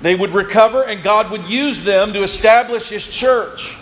[0.00, 3.74] They would recover, and God would use them to establish his church.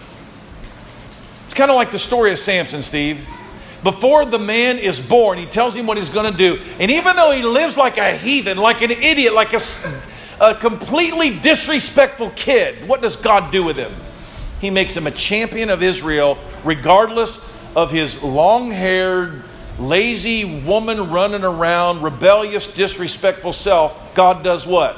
[1.44, 3.20] It's kind of like the story of Samson, Steve.
[3.82, 6.60] Before the man is born, he tells him what he's going to do.
[6.78, 9.60] And even though he lives like a heathen, like an idiot, like a,
[10.40, 13.92] a completely disrespectful kid, what does God do with him?
[14.60, 17.38] He makes him a champion of Israel, regardless
[17.76, 19.44] of his long haired,
[19.78, 23.94] lazy woman running around, rebellious, disrespectful self.
[24.14, 24.96] God does what?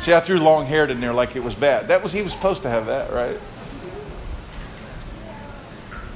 [0.00, 1.88] See, I threw long haired in there like it was bad.
[1.88, 3.40] That was he was supposed to have that, right?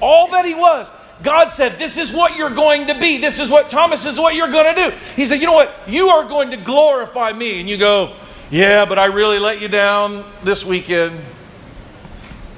[0.00, 0.90] All that he was.
[1.22, 3.18] God said, This is what you're going to be.
[3.18, 4.96] This is what Thomas is what you're going to do.
[5.16, 5.72] He said, You know what?
[5.86, 7.60] You are going to glorify me.
[7.60, 8.16] And you go,
[8.50, 11.20] Yeah, but I really let you down this weekend.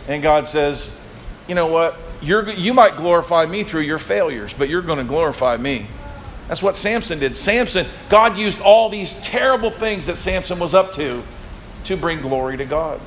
[0.09, 0.95] And God says,
[1.49, 1.97] You know what?
[2.21, 5.89] You're, you might glorify me through your failures, but you're going to glorify me.
[6.47, 7.35] That's what Samson did.
[7.35, 11.23] Samson, God used all these terrible things that Samson was up to
[11.85, 13.01] to bring glory to God.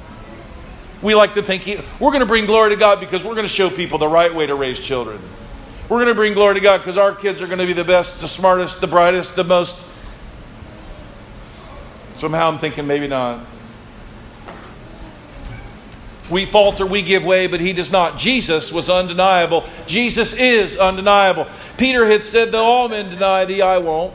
[1.01, 1.65] We like to think
[1.99, 4.33] we're going to bring glory to God because we're going to show people the right
[4.33, 5.21] way to raise children.
[5.89, 7.83] We're going to bring glory to God because our kids are going to be the
[7.83, 9.83] best, the smartest, the brightest, the most.
[12.15, 13.45] Somehow I'm thinking maybe not.
[16.29, 18.17] We falter, we give way, but he does not.
[18.17, 19.63] Jesus was undeniable.
[19.85, 21.47] Jesus is undeniable.
[21.77, 24.13] Peter had said, Though all men deny thee, I won't.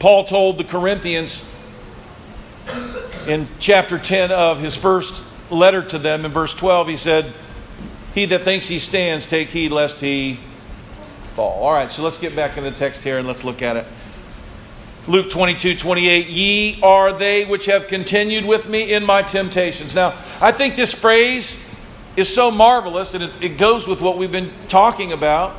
[0.00, 1.46] Paul told the Corinthians,
[3.26, 7.32] in chapter 10 of his first letter to them, in verse 12, he said,
[8.14, 10.38] He that thinks he stands, take heed lest he
[11.34, 11.64] fall.
[11.64, 13.86] All right, so let's get back in the text here and let's look at it.
[15.08, 19.94] Luke 22, 28, ye are they which have continued with me in my temptations.
[19.94, 21.62] Now, I think this phrase
[22.16, 25.54] is so marvelous and it, it goes with what we've been talking about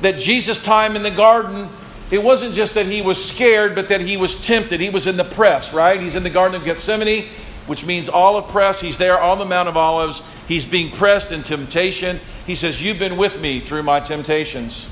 [0.00, 1.68] that Jesus' time in the garden
[2.10, 4.80] it wasn't just that he was scared, but that he was tempted.
[4.80, 6.00] He was in the press, right?
[6.00, 7.28] He's in the Garden of Gethsemane,
[7.66, 8.80] which means olive press.
[8.80, 10.22] He's there on the Mount of Olives.
[10.46, 12.20] He's being pressed in temptation.
[12.46, 14.88] He says, You've been with me through my temptations.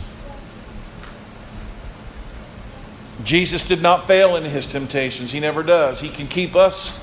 [3.24, 5.30] Jesus did not fail in his temptations.
[5.30, 6.00] He never does.
[6.00, 6.98] He can keep us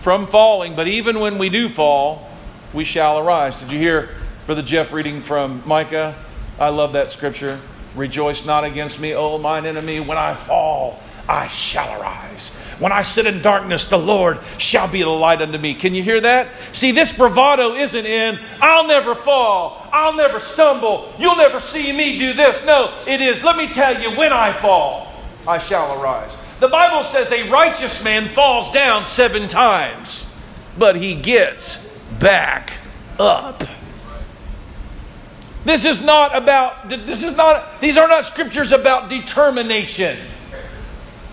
[0.00, 2.28] from falling, but even when we do fall,
[2.72, 3.58] we shall arise.
[3.60, 4.10] Did you hear
[4.46, 6.16] Brother Jeff reading from Micah?
[6.58, 7.60] I love that scripture.
[7.94, 10.00] Rejoice not against me, O mine enemy.
[10.00, 12.56] When I fall, I shall arise.
[12.78, 15.74] When I sit in darkness, the Lord shall be a light unto me.
[15.74, 16.48] Can you hear that?
[16.72, 22.18] See, this bravado isn't in, I'll never fall, I'll never stumble, you'll never see me
[22.18, 22.64] do this.
[22.66, 25.12] No, it is, let me tell you, when I fall,
[25.46, 26.32] I shall arise.
[26.60, 30.26] The Bible says a righteous man falls down seven times,
[30.76, 31.86] but he gets
[32.18, 32.72] back
[33.18, 33.62] up.
[35.64, 40.18] This is not about, this is not, these are not scriptures about determination.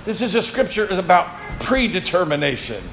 [0.06, 1.28] This is a scripture is about
[1.60, 2.84] predetermination.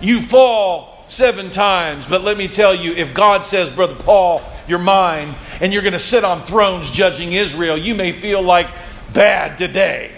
[0.00, 4.78] You fall seven times, but let me tell you, if God says, Brother Paul, you're
[4.78, 8.68] mine, and you're going to sit on thrones judging Israel, you may feel like
[9.12, 10.12] bad today,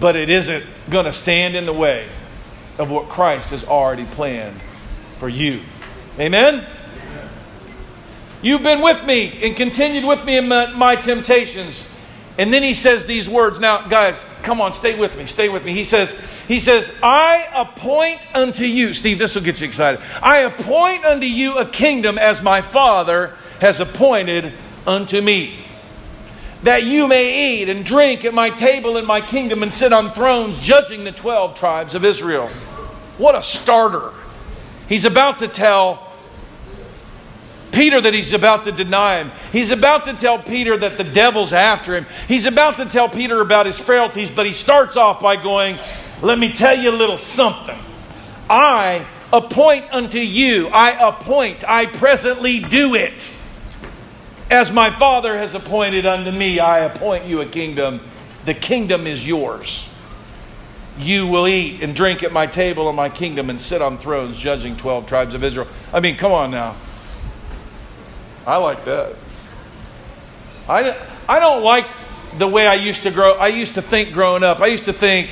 [0.00, 2.08] but it isn't going to stand in the way
[2.78, 4.58] of what Christ has already planned
[5.18, 5.62] for you.
[6.18, 6.66] Amen?
[8.40, 11.92] You've been with me and continued with me in my, my, temptations.
[12.38, 13.58] And then he says these words.
[13.58, 15.26] Now, guys, come on, stay with me.
[15.26, 15.72] Stay with me.
[15.72, 20.00] He says, he says, I appoint unto you, Steve, this will get you excited.
[20.22, 24.52] I appoint unto you a kingdom as my Father has appointed
[24.86, 25.64] unto me.
[26.62, 30.12] That you may eat and drink at my table in my kingdom and sit on
[30.12, 32.48] thrones judging the 12 tribes of Israel.
[33.16, 34.12] What a starter.
[34.88, 36.07] He's about to tell
[37.72, 39.30] Peter that he's about to deny him.
[39.52, 42.06] He's about to tell Peter that the devil's after him.
[42.26, 45.78] He's about to tell Peter about his frailties, but he starts off by going,
[46.22, 47.78] Let me tell you a little something.
[48.48, 53.30] I appoint unto you, I appoint, I presently do it.
[54.50, 58.00] As my Father has appointed unto me, I appoint you a kingdom.
[58.46, 59.86] The kingdom is yours.
[60.98, 64.36] you will eat and drink at my table in my kingdom and sit on thrones
[64.36, 65.68] judging 12 tribes of Israel.
[65.92, 66.76] I mean, come on now.
[68.48, 69.14] I like that.
[70.66, 70.96] I,
[71.28, 71.84] I don't like
[72.38, 73.34] the way I used to grow.
[73.34, 74.60] I used to think growing up.
[74.62, 75.28] I used to think,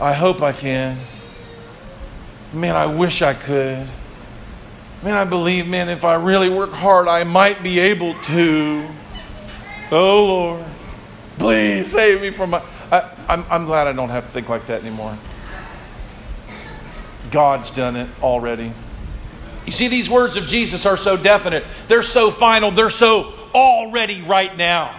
[0.00, 1.00] I hope I can.
[2.52, 3.88] Man, I wish I could.
[5.02, 8.88] Man, I believe, man, if I really work hard, I might be able to.
[9.90, 10.64] Oh, Lord,
[11.38, 12.62] please save me from my.
[12.92, 15.18] I, I'm, I'm glad I don't have to think like that anymore.
[17.32, 18.72] God's done it already.
[19.66, 24.22] You see, these words of Jesus are so definite, they're so final, they're so already
[24.22, 24.98] right now.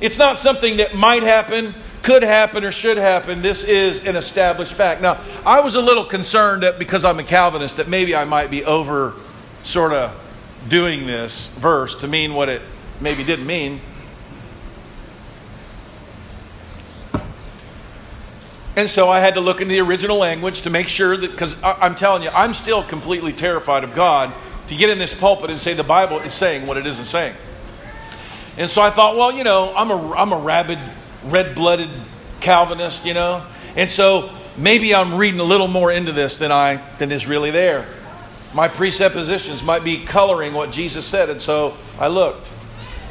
[0.00, 3.42] It's not something that might happen, could happen, or should happen.
[3.42, 5.00] This is an established fact.
[5.00, 8.50] Now, I was a little concerned that because I'm a Calvinist, that maybe I might
[8.50, 9.14] be over
[9.62, 10.14] sort of
[10.68, 12.62] doing this verse to mean what it
[13.00, 13.80] maybe didn't mean.
[18.76, 21.56] And so I had to look in the original language to make sure that, because
[21.64, 24.34] I'm telling you, I'm still completely terrified of God
[24.68, 27.34] to get in this pulpit and say the Bible is saying what it isn't saying.
[28.58, 30.78] And so I thought, well, you know, I'm a, I'm a rabid,
[31.24, 31.90] red blooded
[32.40, 36.82] Calvinist, you know, and so maybe I'm reading a little more into this than, I,
[36.98, 37.86] than is really there.
[38.54, 42.50] My presuppositions might be coloring what Jesus said, and so I looked.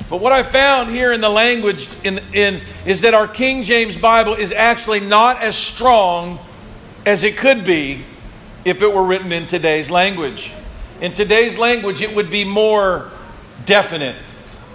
[0.10, 3.96] But what I found here in the language in, in, is that our King James
[3.96, 6.40] Bible is actually not as strong
[7.06, 8.04] as it could be
[8.64, 10.52] if it were written in today's language.
[11.02, 13.12] In today's language, it would be more
[13.66, 14.16] definite,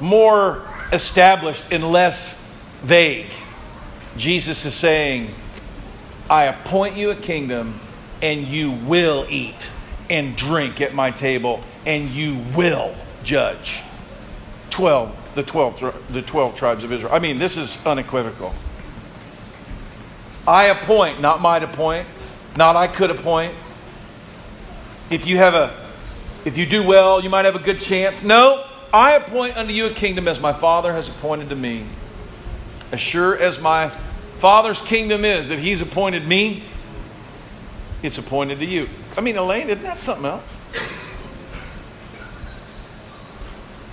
[0.00, 2.40] more established, and less
[2.82, 3.30] vague.
[4.16, 5.34] Jesus is saying,
[6.28, 7.80] I appoint you a kingdom,
[8.20, 9.70] and you will eat
[10.08, 13.80] and drink at my table, and you will judge.
[14.80, 17.12] 12 the 12, the 12 tribes of Israel.
[17.12, 18.54] I mean, this is unequivocal.
[20.46, 22.08] I appoint, not might appoint,
[22.56, 23.54] not I could appoint.
[25.10, 25.88] If you have a
[26.44, 28.22] if you do well, you might have a good chance.
[28.22, 31.84] No, I appoint unto you a kingdom as my Father has appointed to me.
[32.92, 33.90] As sure as my
[34.38, 36.64] Father's kingdom is that He's appointed me,
[38.02, 38.88] it's appointed to you.
[39.18, 40.56] I mean, Elaine, isn't that something else?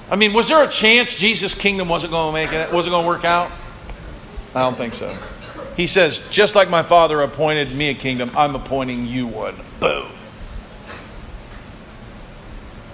[0.09, 3.03] I mean, was there a chance Jesus' kingdom wasn't going to make it, wasn't going
[3.03, 3.51] to work out?
[4.55, 5.17] I don't think so.
[5.75, 9.59] He says, just like my father appointed me a kingdom, I'm appointing you one.
[9.79, 10.11] Boom.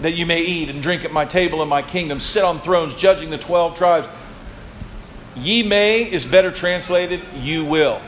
[0.01, 2.95] That you may eat and drink at my table in my kingdom, sit on thrones,
[2.95, 4.07] judging the 12 tribes.
[5.35, 8.01] Ye may is better translated, you will.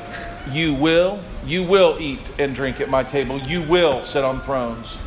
[0.51, 3.39] You will, you will eat and drink at my table.
[3.39, 4.97] You will sit on thrones.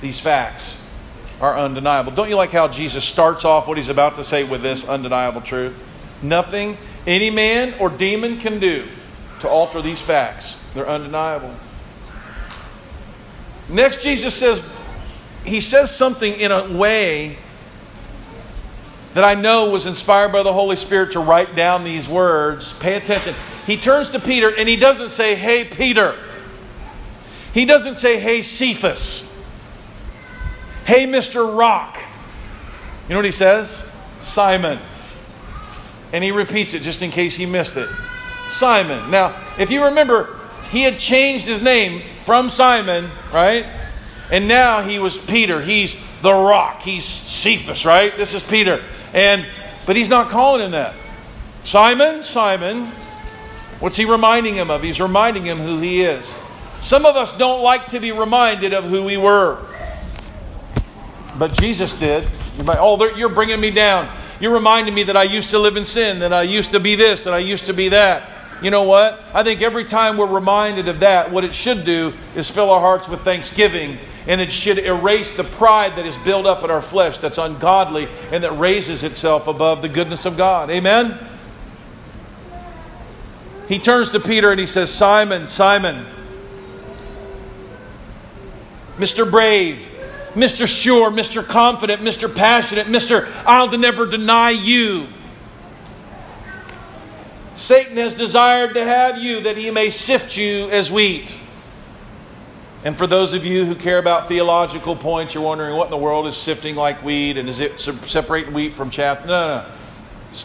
[0.00, 0.78] These facts
[1.40, 2.12] are undeniable.
[2.12, 5.42] Don't you like how Jesus starts off what he's about to say with this undeniable
[5.42, 5.74] truth?
[6.22, 8.88] Nothing any man or demon can do
[9.40, 10.58] to alter these facts.
[10.74, 11.54] They're undeniable.
[13.68, 14.64] Next, Jesus says,
[15.44, 17.38] He says something in a way
[19.14, 22.72] that I know was inspired by the Holy Spirit to write down these words.
[22.74, 23.34] Pay attention.
[23.66, 26.18] He turns to Peter and he doesn't say, Hey, Peter.
[27.52, 29.35] He doesn't say, Hey, Cephas.
[30.86, 31.58] Hey, Mr.
[31.58, 31.98] Rock.
[33.08, 33.84] You know what he says?
[34.22, 34.78] Simon.
[36.12, 37.88] And he repeats it just in case he missed it.
[38.50, 39.10] Simon.
[39.10, 40.38] Now, if you remember,
[40.70, 43.66] he had changed his name from Simon, right?
[44.30, 45.60] And now he was Peter.
[45.60, 46.82] He's the rock.
[46.82, 48.16] He's Cephas, right?
[48.16, 48.84] This is Peter.
[49.12, 49.44] And
[49.86, 50.94] but he's not calling him that.
[51.64, 52.92] Simon, Simon.
[53.80, 54.84] What's he reminding him of?
[54.84, 56.32] He's reminding him who he is.
[56.80, 59.58] Some of us don't like to be reminded of who we were.
[61.38, 62.28] But Jesus did.
[62.66, 64.08] oh, you're bringing me down.
[64.40, 66.94] You're reminding me that I used to live in sin, that I used to be
[66.94, 68.30] this, that I used to be that.
[68.62, 69.22] You know what?
[69.34, 72.80] I think every time we're reminded of that, what it should do is fill our
[72.80, 76.82] hearts with thanksgiving and it should erase the pride that is built up in our
[76.82, 80.70] flesh that's ungodly and that raises itself above the goodness of God.
[80.70, 81.18] Amen?
[83.68, 86.06] He turns to Peter and he says, Simon, Simon,
[88.96, 89.30] Mr.
[89.30, 89.92] Brave,
[90.36, 90.68] Mr.
[90.68, 91.44] Sure, Mr.
[91.44, 92.32] Confident, Mr.
[92.32, 93.26] Passionate, Mr.
[93.46, 95.08] I'll never deny you.
[97.56, 101.38] Satan has desired to have you that he may sift you as wheat.
[102.84, 105.96] And for those of you who care about theological points, you're wondering what in the
[105.96, 109.24] world is sifting like wheat and is it separating wheat from chaff?
[109.24, 109.68] No, no, no.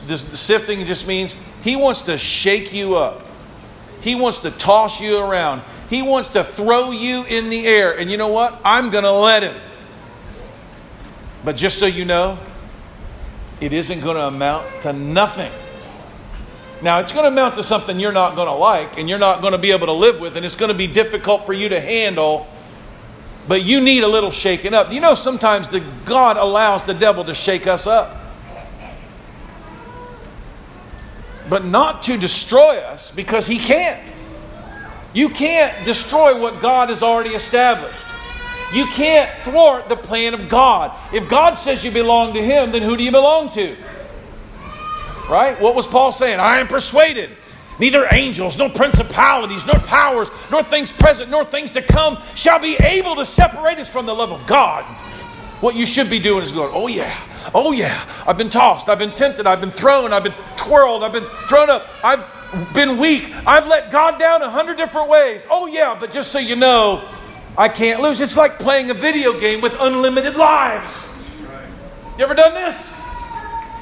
[0.07, 3.27] This, sifting just means he wants to shake you up.
[3.99, 5.63] He wants to toss you around.
[5.89, 7.99] He wants to throw you in the air.
[7.99, 8.59] And you know what?
[8.63, 9.55] I'm going to let him.
[11.43, 12.37] But just so you know,
[13.59, 15.51] it isn't going to amount to nothing
[16.81, 19.41] Now, it's going to amount to something you're not going to like and you're not
[19.41, 21.69] going to be able to live with, and it's going to be difficult for you
[21.69, 22.47] to handle.
[23.47, 24.91] But you need a little shaking up.
[24.91, 28.17] You know, sometimes the God allows the devil to shake us up.
[31.49, 34.13] But not to destroy us because he can't.
[35.13, 38.05] You can't destroy what God has already established.
[38.73, 40.97] You can't thwart the plan of God.
[41.13, 43.75] If God says you belong to him, then who do you belong to?
[45.29, 45.59] Right?
[45.59, 46.39] What was Paul saying?
[46.39, 47.31] I am persuaded.
[47.79, 52.75] Neither angels, nor principalities, nor powers, nor things present, nor things to come shall be
[52.75, 54.85] able to separate us from the love of God.
[55.61, 57.15] What you should be doing is going, oh yeah,
[57.53, 61.13] oh yeah, I've been tossed, I've been tempted, I've been thrown, I've been twirled, I've
[61.13, 65.45] been thrown up, I've been weak, I've let God down a hundred different ways.
[65.49, 67.07] Oh yeah, but just so you know,
[67.57, 68.19] I can't lose.
[68.19, 71.09] It's like playing a video game with unlimited lives.
[72.17, 72.97] You ever done this?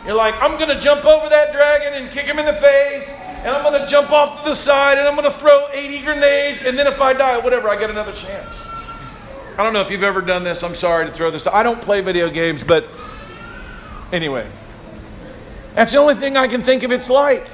[0.06, 3.12] You're like, I'm going to jump over that dragon and kick him in the face,
[3.12, 6.02] and I'm going to jump off to the side, and I'm going to throw 80
[6.02, 8.66] grenades, and then if I die, whatever, I get another chance.
[9.58, 10.64] I don't know if you've ever done this.
[10.64, 11.46] I'm sorry to throw this.
[11.46, 12.88] I don't play video games, but
[14.12, 14.50] anyway.
[15.76, 17.46] That's the only thing I can think of it's like.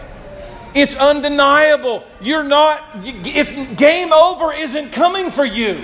[0.75, 2.03] It's undeniable.
[2.21, 5.83] You're not, if game over isn't coming for you.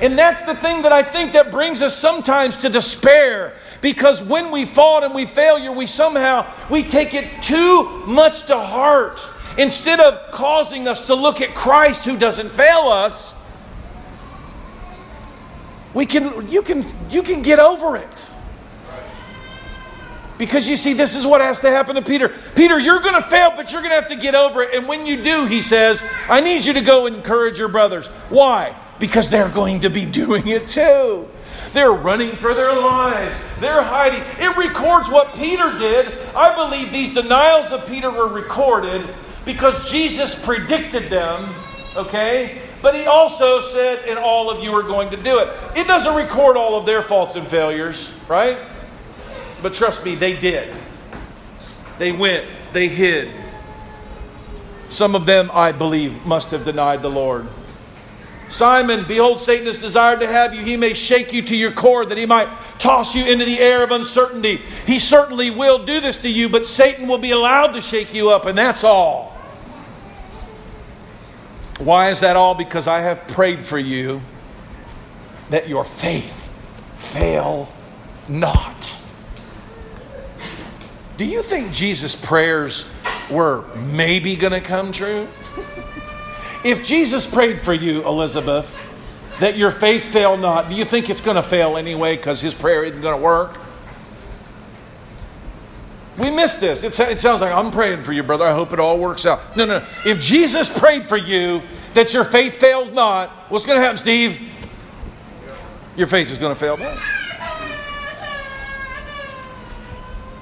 [0.00, 3.54] And that's the thing that I think that brings us sometimes to despair.
[3.80, 8.58] Because when we fall and we failure we somehow we take it too much to
[8.58, 9.24] heart.
[9.56, 13.34] Instead of causing us to look at Christ who doesn't fail us
[15.94, 18.30] we can you can you can get over it.
[20.38, 22.32] Because you see this is what has to happen to Peter.
[22.54, 24.74] Peter you're going to fail but you're going to have to get over it.
[24.74, 28.06] And when you do he says I need you to go encourage your brothers.
[28.28, 31.28] Why because they're going to be doing it too.
[31.72, 33.34] They're running for their lives.
[33.60, 34.22] They're hiding.
[34.38, 36.12] It records what Peter did.
[36.34, 39.08] I believe these denials of Peter were recorded
[39.44, 41.54] because Jesus predicted them,
[41.96, 42.60] okay?
[42.80, 45.48] But he also said, and all of you are going to do it.
[45.76, 48.58] It doesn't record all of their faults and failures, right?
[49.62, 50.74] But trust me, they did.
[51.98, 53.32] They went, they hid.
[54.88, 57.48] Some of them, I believe, must have denied the Lord.
[58.48, 60.64] Simon, behold, Satan has desired to have you.
[60.64, 63.84] He may shake you to your core, that he might toss you into the air
[63.84, 64.62] of uncertainty.
[64.86, 68.30] He certainly will do this to you, but Satan will be allowed to shake you
[68.30, 69.36] up, and that's all.
[71.78, 72.54] Why is that all?
[72.54, 74.20] Because I have prayed for you
[75.50, 76.50] that your faith
[76.96, 77.68] fail
[78.28, 78.96] not.
[81.16, 82.88] Do you think Jesus' prayers
[83.30, 85.26] were maybe going to come true?
[86.68, 88.66] If Jesus prayed for you, Elizabeth,
[89.40, 92.52] that your faith fail not, do you think it's going to fail anyway because his
[92.52, 93.58] prayer isn't going to work?
[96.18, 96.82] We miss this.
[96.82, 98.44] It, sounds like I'm praying for you, brother.
[98.44, 99.56] I hope it all works out.
[99.56, 99.82] No, no.
[100.04, 101.62] If Jesus prayed for you
[101.94, 104.38] that your faith fails not, what's going to happen, Steve?
[105.96, 106.76] Your faith is going to fail.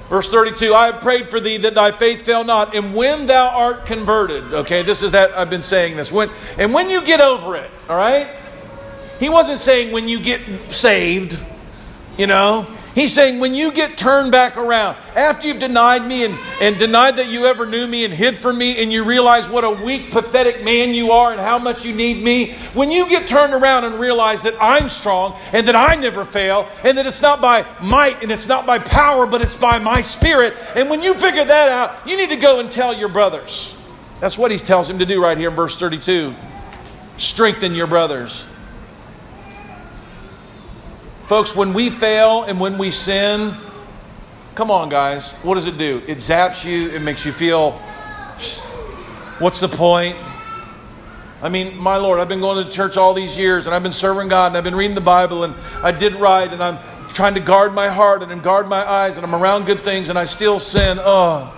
[0.09, 3.49] Verse 32 I have prayed for thee that thy faith fail not, and when thou
[3.49, 6.13] art converted, okay, this is that I've been saying this.
[6.13, 8.29] When, and when you get over it, all right?
[9.19, 10.41] He wasn't saying when you get
[10.73, 11.39] saved,
[12.17, 12.67] you know?
[12.97, 17.17] He's saying, when you get turned back around, after you've denied me and, and denied
[17.17, 20.11] that you ever knew me and hid from me, and you realize what a weak,
[20.11, 23.85] pathetic man you are and how much you need me, when you get turned around
[23.85, 27.67] and realize that I'm strong and that I never fail, and that it's not by
[27.83, 31.45] might and it's not by power, but it's by my spirit, and when you figure
[31.45, 33.79] that out, you need to go and tell your brothers.
[34.21, 36.35] That's what he tells him to do right here in verse 32.
[37.19, 38.47] Strengthen your brothers.
[41.27, 43.53] Folks, when we fail and when we sin,
[44.55, 46.01] come on, guys, what does it do?
[46.07, 47.73] It zaps you, it makes you feel,
[49.41, 50.17] what's the point?
[51.43, 53.91] I mean, my Lord, I've been going to church all these years and I've been
[53.91, 57.35] serving God and I've been reading the Bible and I did right and I'm trying
[57.35, 60.27] to guard my heart and guard my eyes and I'm around good things and I
[60.27, 60.97] still sin.
[61.01, 61.53] Oh.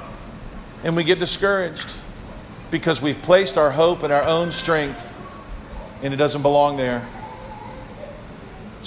[0.83, 1.93] And we get discouraged
[2.71, 5.07] because we've placed our hope in our own strength
[6.03, 7.07] and it doesn't belong there.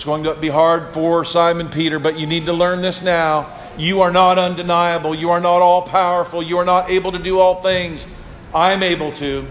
[0.01, 3.55] It's going to be hard for Simon Peter, but you need to learn this now.
[3.77, 5.13] You are not undeniable.
[5.13, 6.41] You are not all powerful.
[6.41, 8.07] You are not able to do all things.
[8.51, 9.45] I'm able to.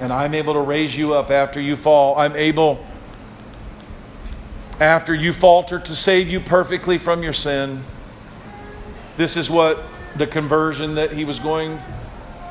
[0.00, 2.18] And I'm able to raise you up after you fall.
[2.18, 2.84] I'm able,
[4.80, 7.84] after you falter, to save you perfectly from your sin.
[9.16, 9.80] This is what
[10.16, 11.78] the conversion that he was going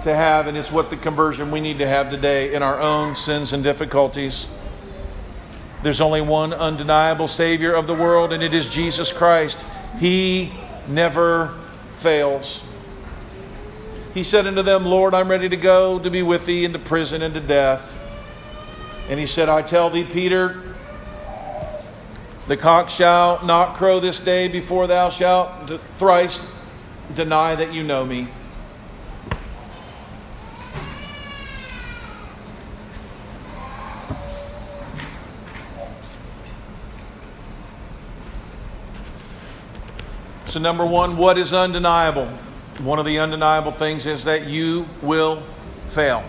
[0.03, 3.17] to have, and it's what the conversion we need to have today in our own
[3.17, 4.47] sins and difficulties.
[5.83, 9.65] There's only one undeniable Savior of the world, and it is Jesus Christ.
[9.99, 10.51] He
[10.87, 11.57] never
[11.95, 12.67] fails.
[14.13, 17.21] he said unto them, Lord, I'm ready to go to be with thee into prison
[17.21, 17.97] and to death.
[19.09, 20.61] And he said, I tell thee, Peter,
[22.47, 26.45] the cock shall not crow this day before thou shalt thrice
[27.13, 28.27] deny that you know me.
[40.51, 42.25] So, number one, what is undeniable?
[42.79, 45.41] One of the undeniable things is that you will
[45.91, 46.25] fail.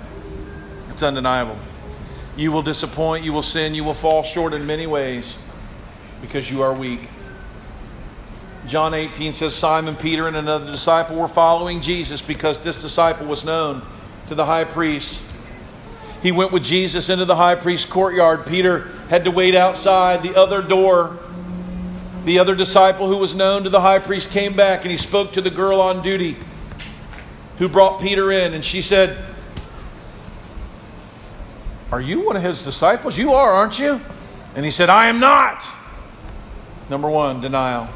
[0.91, 1.59] It's undeniable.
[2.37, 5.43] You will disappoint, you will sin, you will fall short in many ways
[6.20, 7.09] because you are weak.
[8.68, 13.45] John 18 says Simon Peter and another disciple were following Jesus because this disciple was
[13.45, 13.83] known
[14.29, 15.20] to the high priest.
[16.23, 18.47] He went with Jesus into the high priest's courtyard.
[18.47, 21.18] Peter had to wait outside the other door
[22.25, 25.33] the other disciple who was known to the high priest came back and he spoke
[25.33, 26.37] to the girl on duty
[27.59, 28.55] who brought Peter in.
[28.55, 29.18] And she said,
[31.91, 33.18] Are you one of his disciples?
[33.18, 34.01] You are, aren't you?
[34.55, 35.66] And he said, I am not.
[36.89, 37.89] Number one, denial.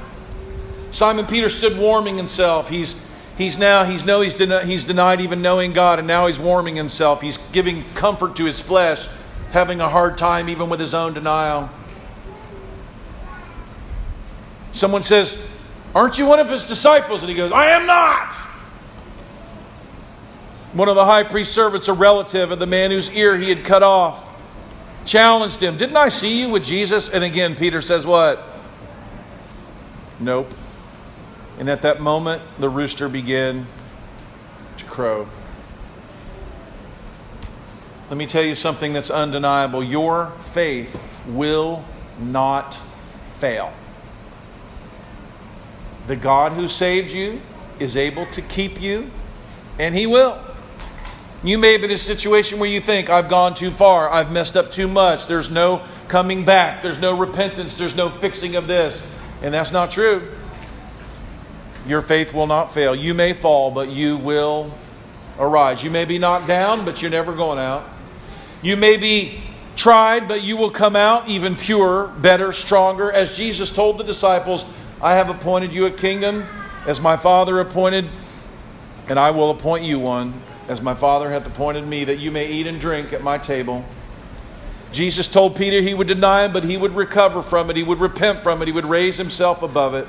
[0.90, 2.68] Simon Peter stood warming himself.
[2.68, 3.04] He's,
[3.36, 6.76] he's now, he's no he's, den- he's denied even knowing God, and now he's warming
[6.76, 7.20] himself.
[7.20, 9.06] He's giving comfort to his flesh,
[9.50, 11.70] having a hard time even with his own denial.
[14.76, 15.42] Someone says,
[15.94, 17.22] Aren't you one of his disciples?
[17.22, 18.34] And he goes, I am not.
[20.74, 23.64] One of the high priest's servants, a relative of the man whose ear he had
[23.64, 24.28] cut off,
[25.06, 27.08] challenged him, Didn't I see you with Jesus?
[27.08, 28.42] And again, Peter says, What?
[30.20, 30.52] Nope.
[31.58, 33.66] And at that moment, the rooster began
[34.76, 35.26] to crow.
[38.10, 39.82] Let me tell you something that's undeniable.
[39.82, 41.82] Your faith will
[42.20, 42.78] not
[43.38, 43.72] fail.
[46.06, 47.40] The God who saved you
[47.78, 49.10] is able to keep you,
[49.78, 50.38] and He will.
[51.42, 54.56] You may be in a situation where you think, I've gone too far, I've messed
[54.56, 59.12] up too much, there's no coming back, there's no repentance, there's no fixing of this.
[59.42, 60.22] And that's not true.
[61.86, 62.94] Your faith will not fail.
[62.94, 64.72] You may fall, but you will
[65.38, 65.84] arise.
[65.84, 67.84] You may be knocked down, but you're never going out.
[68.62, 69.40] You may be
[69.76, 73.12] tried, but you will come out even purer, better, stronger.
[73.12, 74.64] As Jesus told the disciples,
[75.00, 76.46] I have appointed you a kingdom
[76.86, 78.06] as my Father appointed,
[79.08, 80.32] and I will appoint you one
[80.68, 83.84] as my Father hath appointed me, that you may eat and drink at my table.
[84.92, 87.76] Jesus told Peter he would deny him, but he would recover from it.
[87.76, 88.66] He would repent from it.
[88.66, 90.08] He would raise himself above it.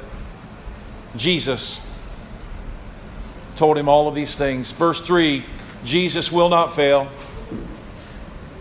[1.16, 1.86] Jesus
[3.56, 4.72] told him all of these things.
[4.72, 5.44] Verse 3
[5.84, 7.10] Jesus will not fail.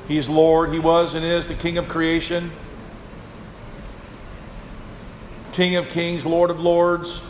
[0.08, 0.72] He is Lord.
[0.72, 2.50] He was and is the King of creation.
[5.56, 7.22] King of kings, Lord of lords.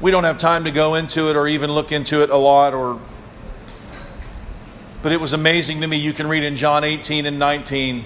[0.00, 2.72] We don't have time to go into it or even look into it a lot
[2.72, 2.98] or
[5.02, 8.02] but it was amazing to me you can read in John 18 and 19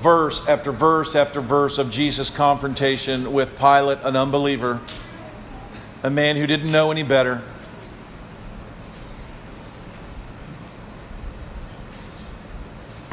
[0.00, 4.80] verse after verse after verse of Jesus confrontation with Pilate an unbeliever
[6.02, 7.42] a man who didn't know any better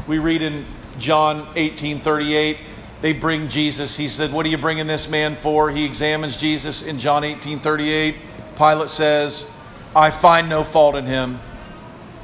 [0.10, 0.66] We read in
[0.98, 2.58] John 18 38,
[3.04, 3.96] they bring Jesus.
[3.96, 5.70] He said, What are you bringing this man for?
[5.70, 8.16] He examines Jesus in John 18 38.
[8.58, 9.52] Pilate says,
[9.96, 11.40] I find no fault in him.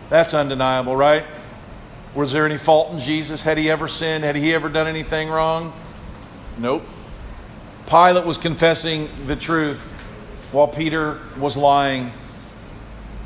[0.09, 1.25] That's undeniable, right?
[2.15, 3.43] Was there any fault in Jesus?
[3.43, 4.23] Had he ever sinned?
[4.23, 5.71] Had he ever done anything wrong?
[6.57, 6.81] Nope.
[7.85, 9.79] Pilate was confessing the truth
[10.51, 12.11] while Peter was lying.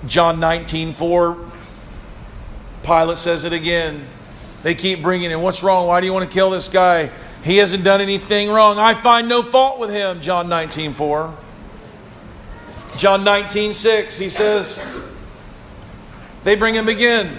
[0.05, 1.37] John 19 4,
[2.83, 4.05] Pilate says it again.
[4.63, 5.87] They keep bringing in, what's wrong?
[5.87, 7.09] Why do you want to kill this guy?
[7.43, 8.77] He hasn't done anything wrong.
[8.77, 11.33] I find no fault with him, John 19 4.
[12.97, 14.83] John 19 6, he says,
[16.43, 17.37] they bring him again.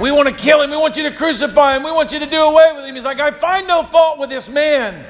[0.00, 0.70] We want to kill him.
[0.70, 1.82] We want you to crucify him.
[1.82, 2.94] We want you to do away with him.
[2.94, 5.04] He's like, I find no fault with this man.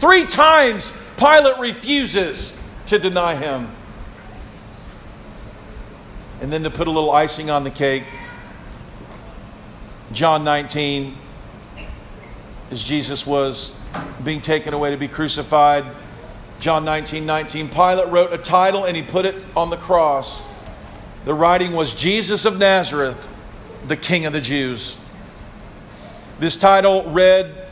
[0.00, 3.70] Three times Pilate refuses to deny him.
[6.40, 8.04] And then to put a little icing on the cake,
[10.12, 11.16] John 19,
[12.70, 13.76] as Jesus was
[14.24, 15.84] being taken away to be crucified.
[16.60, 17.68] John 19 19.
[17.68, 20.42] Pilate wrote a title and he put it on the cross.
[21.24, 23.28] The writing was Jesus of Nazareth,
[23.86, 24.96] the King of the Jews.
[26.38, 27.68] This title read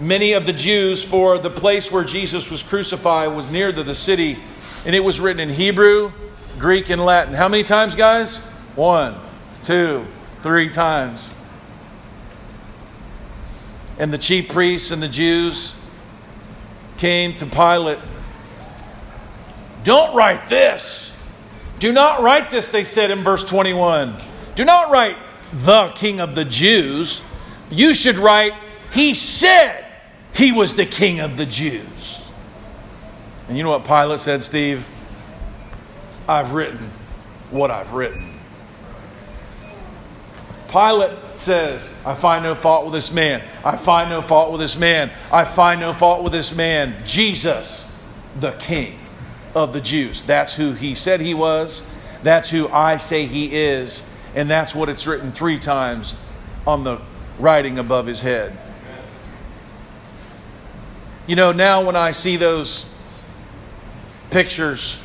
[0.00, 3.94] many of the Jews, for the place where Jesus was crucified was near to the
[3.94, 4.38] city,
[4.84, 6.12] and it was written in Hebrew,
[6.58, 7.34] Greek, and Latin.
[7.34, 8.38] How many times, guys?
[8.74, 9.16] One,
[9.62, 10.06] two,
[10.42, 11.32] three times.
[13.98, 15.74] And the chief priests and the Jews
[16.96, 17.98] came to Pilate.
[19.84, 21.06] Don't write this.
[21.78, 24.16] Do not write this, they said in verse 21.
[24.54, 25.16] Do not write
[25.52, 27.24] the king of the Jews.
[27.70, 28.52] You should write,
[28.92, 29.86] He said
[30.34, 32.20] he was the king of the Jews.
[33.48, 34.86] And you know what Pilate said, Steve?
[36.28, 36.90] I've written
[37.50, 38.29] what I've written.
[40.70, 43.42] Pilate says, I find no fault with this man.
[43.64, 45.10] I find no fault with this man.
[45.32, 47.04] I find no fault with this man.
[47.04, 47.92] Jesus,
[48.38, 48.96] the King
[49.54, 50.22] of the Jews.
[50.22, 51.82] That's who he said he was.
[52.22, 54.08] That's who I say he is.
[54.36, 56.14] And that's what it's written three times
[56.66, 57.00] on the
[57.40, 58.56] writing above his head.
[61.26, 62.94] You know, now when I see those
[64.30, 65.02] pictures,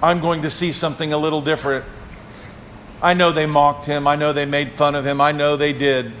[0.00, 1.84] I'm going to see something a little different.
[3.00, 4.06] I know they mocked him.
[4.06, 5.20] I know they made fun of him.
[5.20, 6.12] I know they did.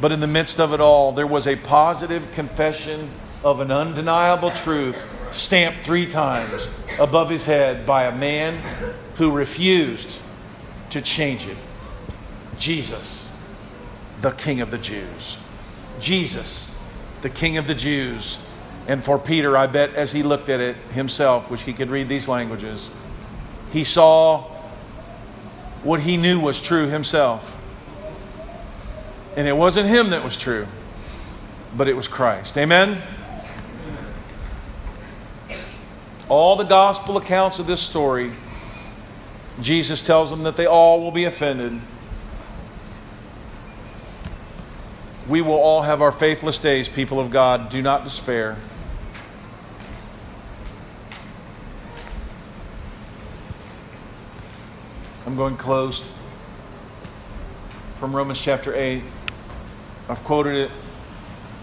[0.00, 3.10] But in the midst of it all, there was a positive confession
[3.42, 4.96] of an undeniable truth
[5.32, 6.66] stamped three times
[6.98, 8.54] above his head by a man
[9.16, 10.20] who refused
[10.90, 11.56] to change it
[12.58, 13.30] Jesus,
[14.22, 15.36] the King of the Jews.
[16.00, 16.74] Jesus,
[17.20, 18.38] the King of the Jews.
[18.88, 22.08] And for Peter, I bet as he looked at it himself, which he could read
[22.08, 22.88] these languages,
[23.72, 24.55] he saw
[25.86, 27.52] what he knew was true himself.
[29.36, 30.66] And it wasn't him that was true,
[31.76, 32.58] but it was Christ.
[32.58, 33.00] Amen?
[36.28, 38.32] All the gospel accounts of this story,
[39.60, 41.80] Jesus tells them that they all will be offended.
[45.28, 47.68] We will all have our faithless days, people of God.
[47.68, 48.56] Do not despair.
[55.26, 56.08] I'm going close
[57.98, 59.02] from Romans chapter 8.
[60.08, 60.70] I've quoted it,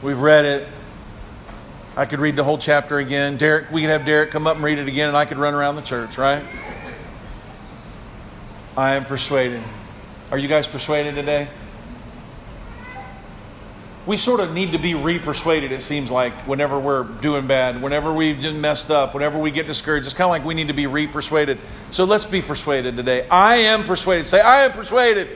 [0.01, 0.67] we've read it.
[1.95, 3.37] I could read the whole chapter again.
[3.37, 5.53] Derek, we could have Derek come up and read it again, and I could run
[5.53, 6.43] around the church, right?
[8.75, 9.63] I am persuaded.
[10.29, 11.47] Are you guys persuaded today?
[14.05, 18.13] We sort of need to be re-persuaded it seems like whenever we're doing bad whenever
[18.13, 20.73] we've been messed up whenever we get discouraged it's kind of like we need to
[20.73, 21.57] be re-persuaded.
[21.91, 23.27] So let's be persuaded today.
[23.29, 24.27] I am persuaded.
[24.27, 25.29] Say i am persuaded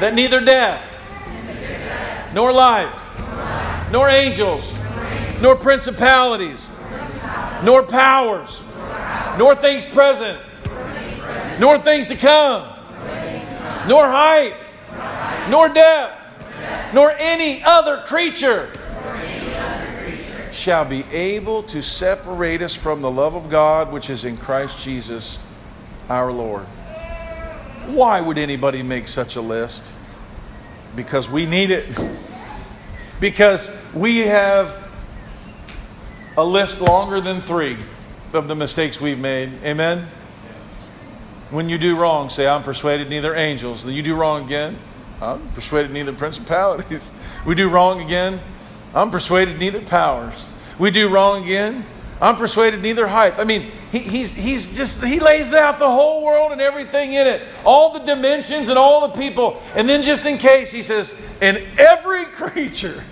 [0.00, 0.86] that neither death
[2.34, 3.00] nor life
[3.90, 4.72] nor angels
[5.40, 6.70] nor principalities
[7.64, 8.60] nor powers
[9.38, 10.38] nor things present
[11.58, 12.68] nor things to come
[13.88, 14.54] nor height
[15.50, 16.19] nor depth
[16.92, 18.70] nor any other creature
[20.52, 24.78] shall be able to separate us from the love of God which is in Christ
[24.80, 25.38] Jesus
[26.08, 26.64] our Lord.
[27.86, 29.94] Why would anybody make such a list?
[30.94, 31.88] Because we need it.
[33.20, 34.76] Because we have
[36.36, 37.76] a list longer than three
[38.32, 39.52] of the mistakes we've made.
[39.64, 40.08] Amen?
[41.50, 43.84] When you do wrong, say, I'm persuaded neither angels.
[43.84, 44.78] Then you do wrong again.
[45.20, 47.10] I'm persuaded neither principalities.
[47.46, 48.40] We do wrong again.
[48.94, 50.44] I'm persuaded neither powers.
[50.78, 51.84] We do wrong again.
[52.20, 53.38] I'm persuaded neither height.
[53.38, 57.26] I mean, he, he's, he's just, he lays out the whole world and everything in
[57.26, 59.62] it, all the dimensions and all the people.
[59.74, 63.02] And then, just in case, he says, and every creature.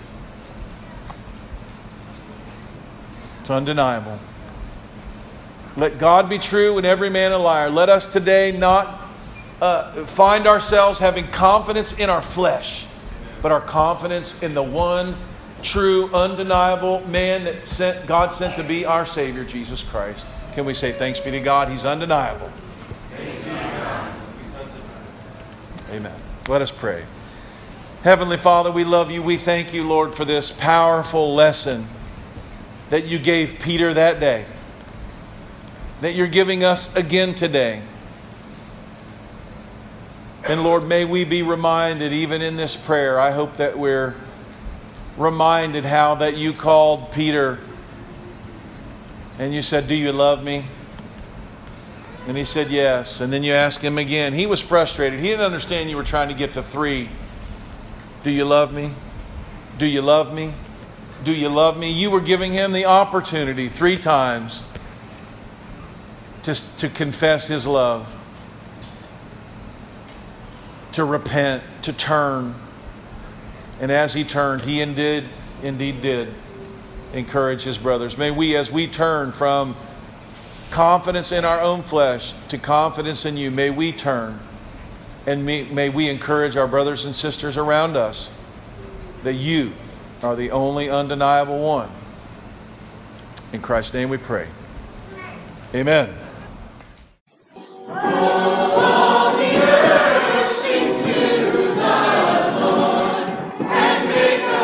[3.41, 4.19] It's undeniable.
[5.75, 7.69] Let God be true and every man a liar.
[7.69, 8.98] Let us today not
[9.61, 12.85] uh, find ourselves having confidence in our flesh,
[13.41, 15.15] but our confidence in the one
[15.61, 20.25] true, undeniable man that sent, God sent to be our Savior, Jesus Christ.
[20.53, 21.69] Can we say thanks be to God?
[21.69, 22.51] He's undeniable.
[25.91, 26.15] Amen.
[26.47, 27.03] Let us pray.
[28.03, 29.21] Heavenly Father, we love you.
[29.21, 31.87] We thank you, Lord, for this powerful lesson
[32.89, 34.45] that you gave Peter that day,
[36.01, 37.81] that you're giving us again today.
[40.49, 44.15] And Lord, may we be reminded, even in this prayer, I hope that we're
[45.15, 47.59] reminded how that you called Peter
[49.37, 50.65] and you said, Do you love me?
[52.27, 53.21] And he said, Yes.
[53.21, 54.33] And then you asked him again.
[54.33, 55.19] He was frustrated.
[55.19, 57.09] He didn't understand you were trying to get to three.
[58.23, 58.91] Do you love me?
[59.77, 60.51] Do you love me?
[61.23, 61.91] Do you love me?
[61.91, 64.63] You were giving him the opportunity three times
[66.41, 68.18] to, to confess his love
[70.93, 72.55] to repent, to turn.
[73.79, 75.25] And as he turned, he indeed,
[75.63, 76.33] indeed did
[77.13, 78.17] encourage his brothers.
[78.17, 79.75] May we, as we turn from
[80.71, 84.39] confidence in our own flesh to confidence in you, may we turn
[85.25, 88.31] and may, may we encourage our brothers and sisters around us
[89.23, 89.73] that you
[90.23, 91.89] are the only undeniable one
[93.53, 94.47] In Christ's name we pray.
[95.73, 96.13] Amen.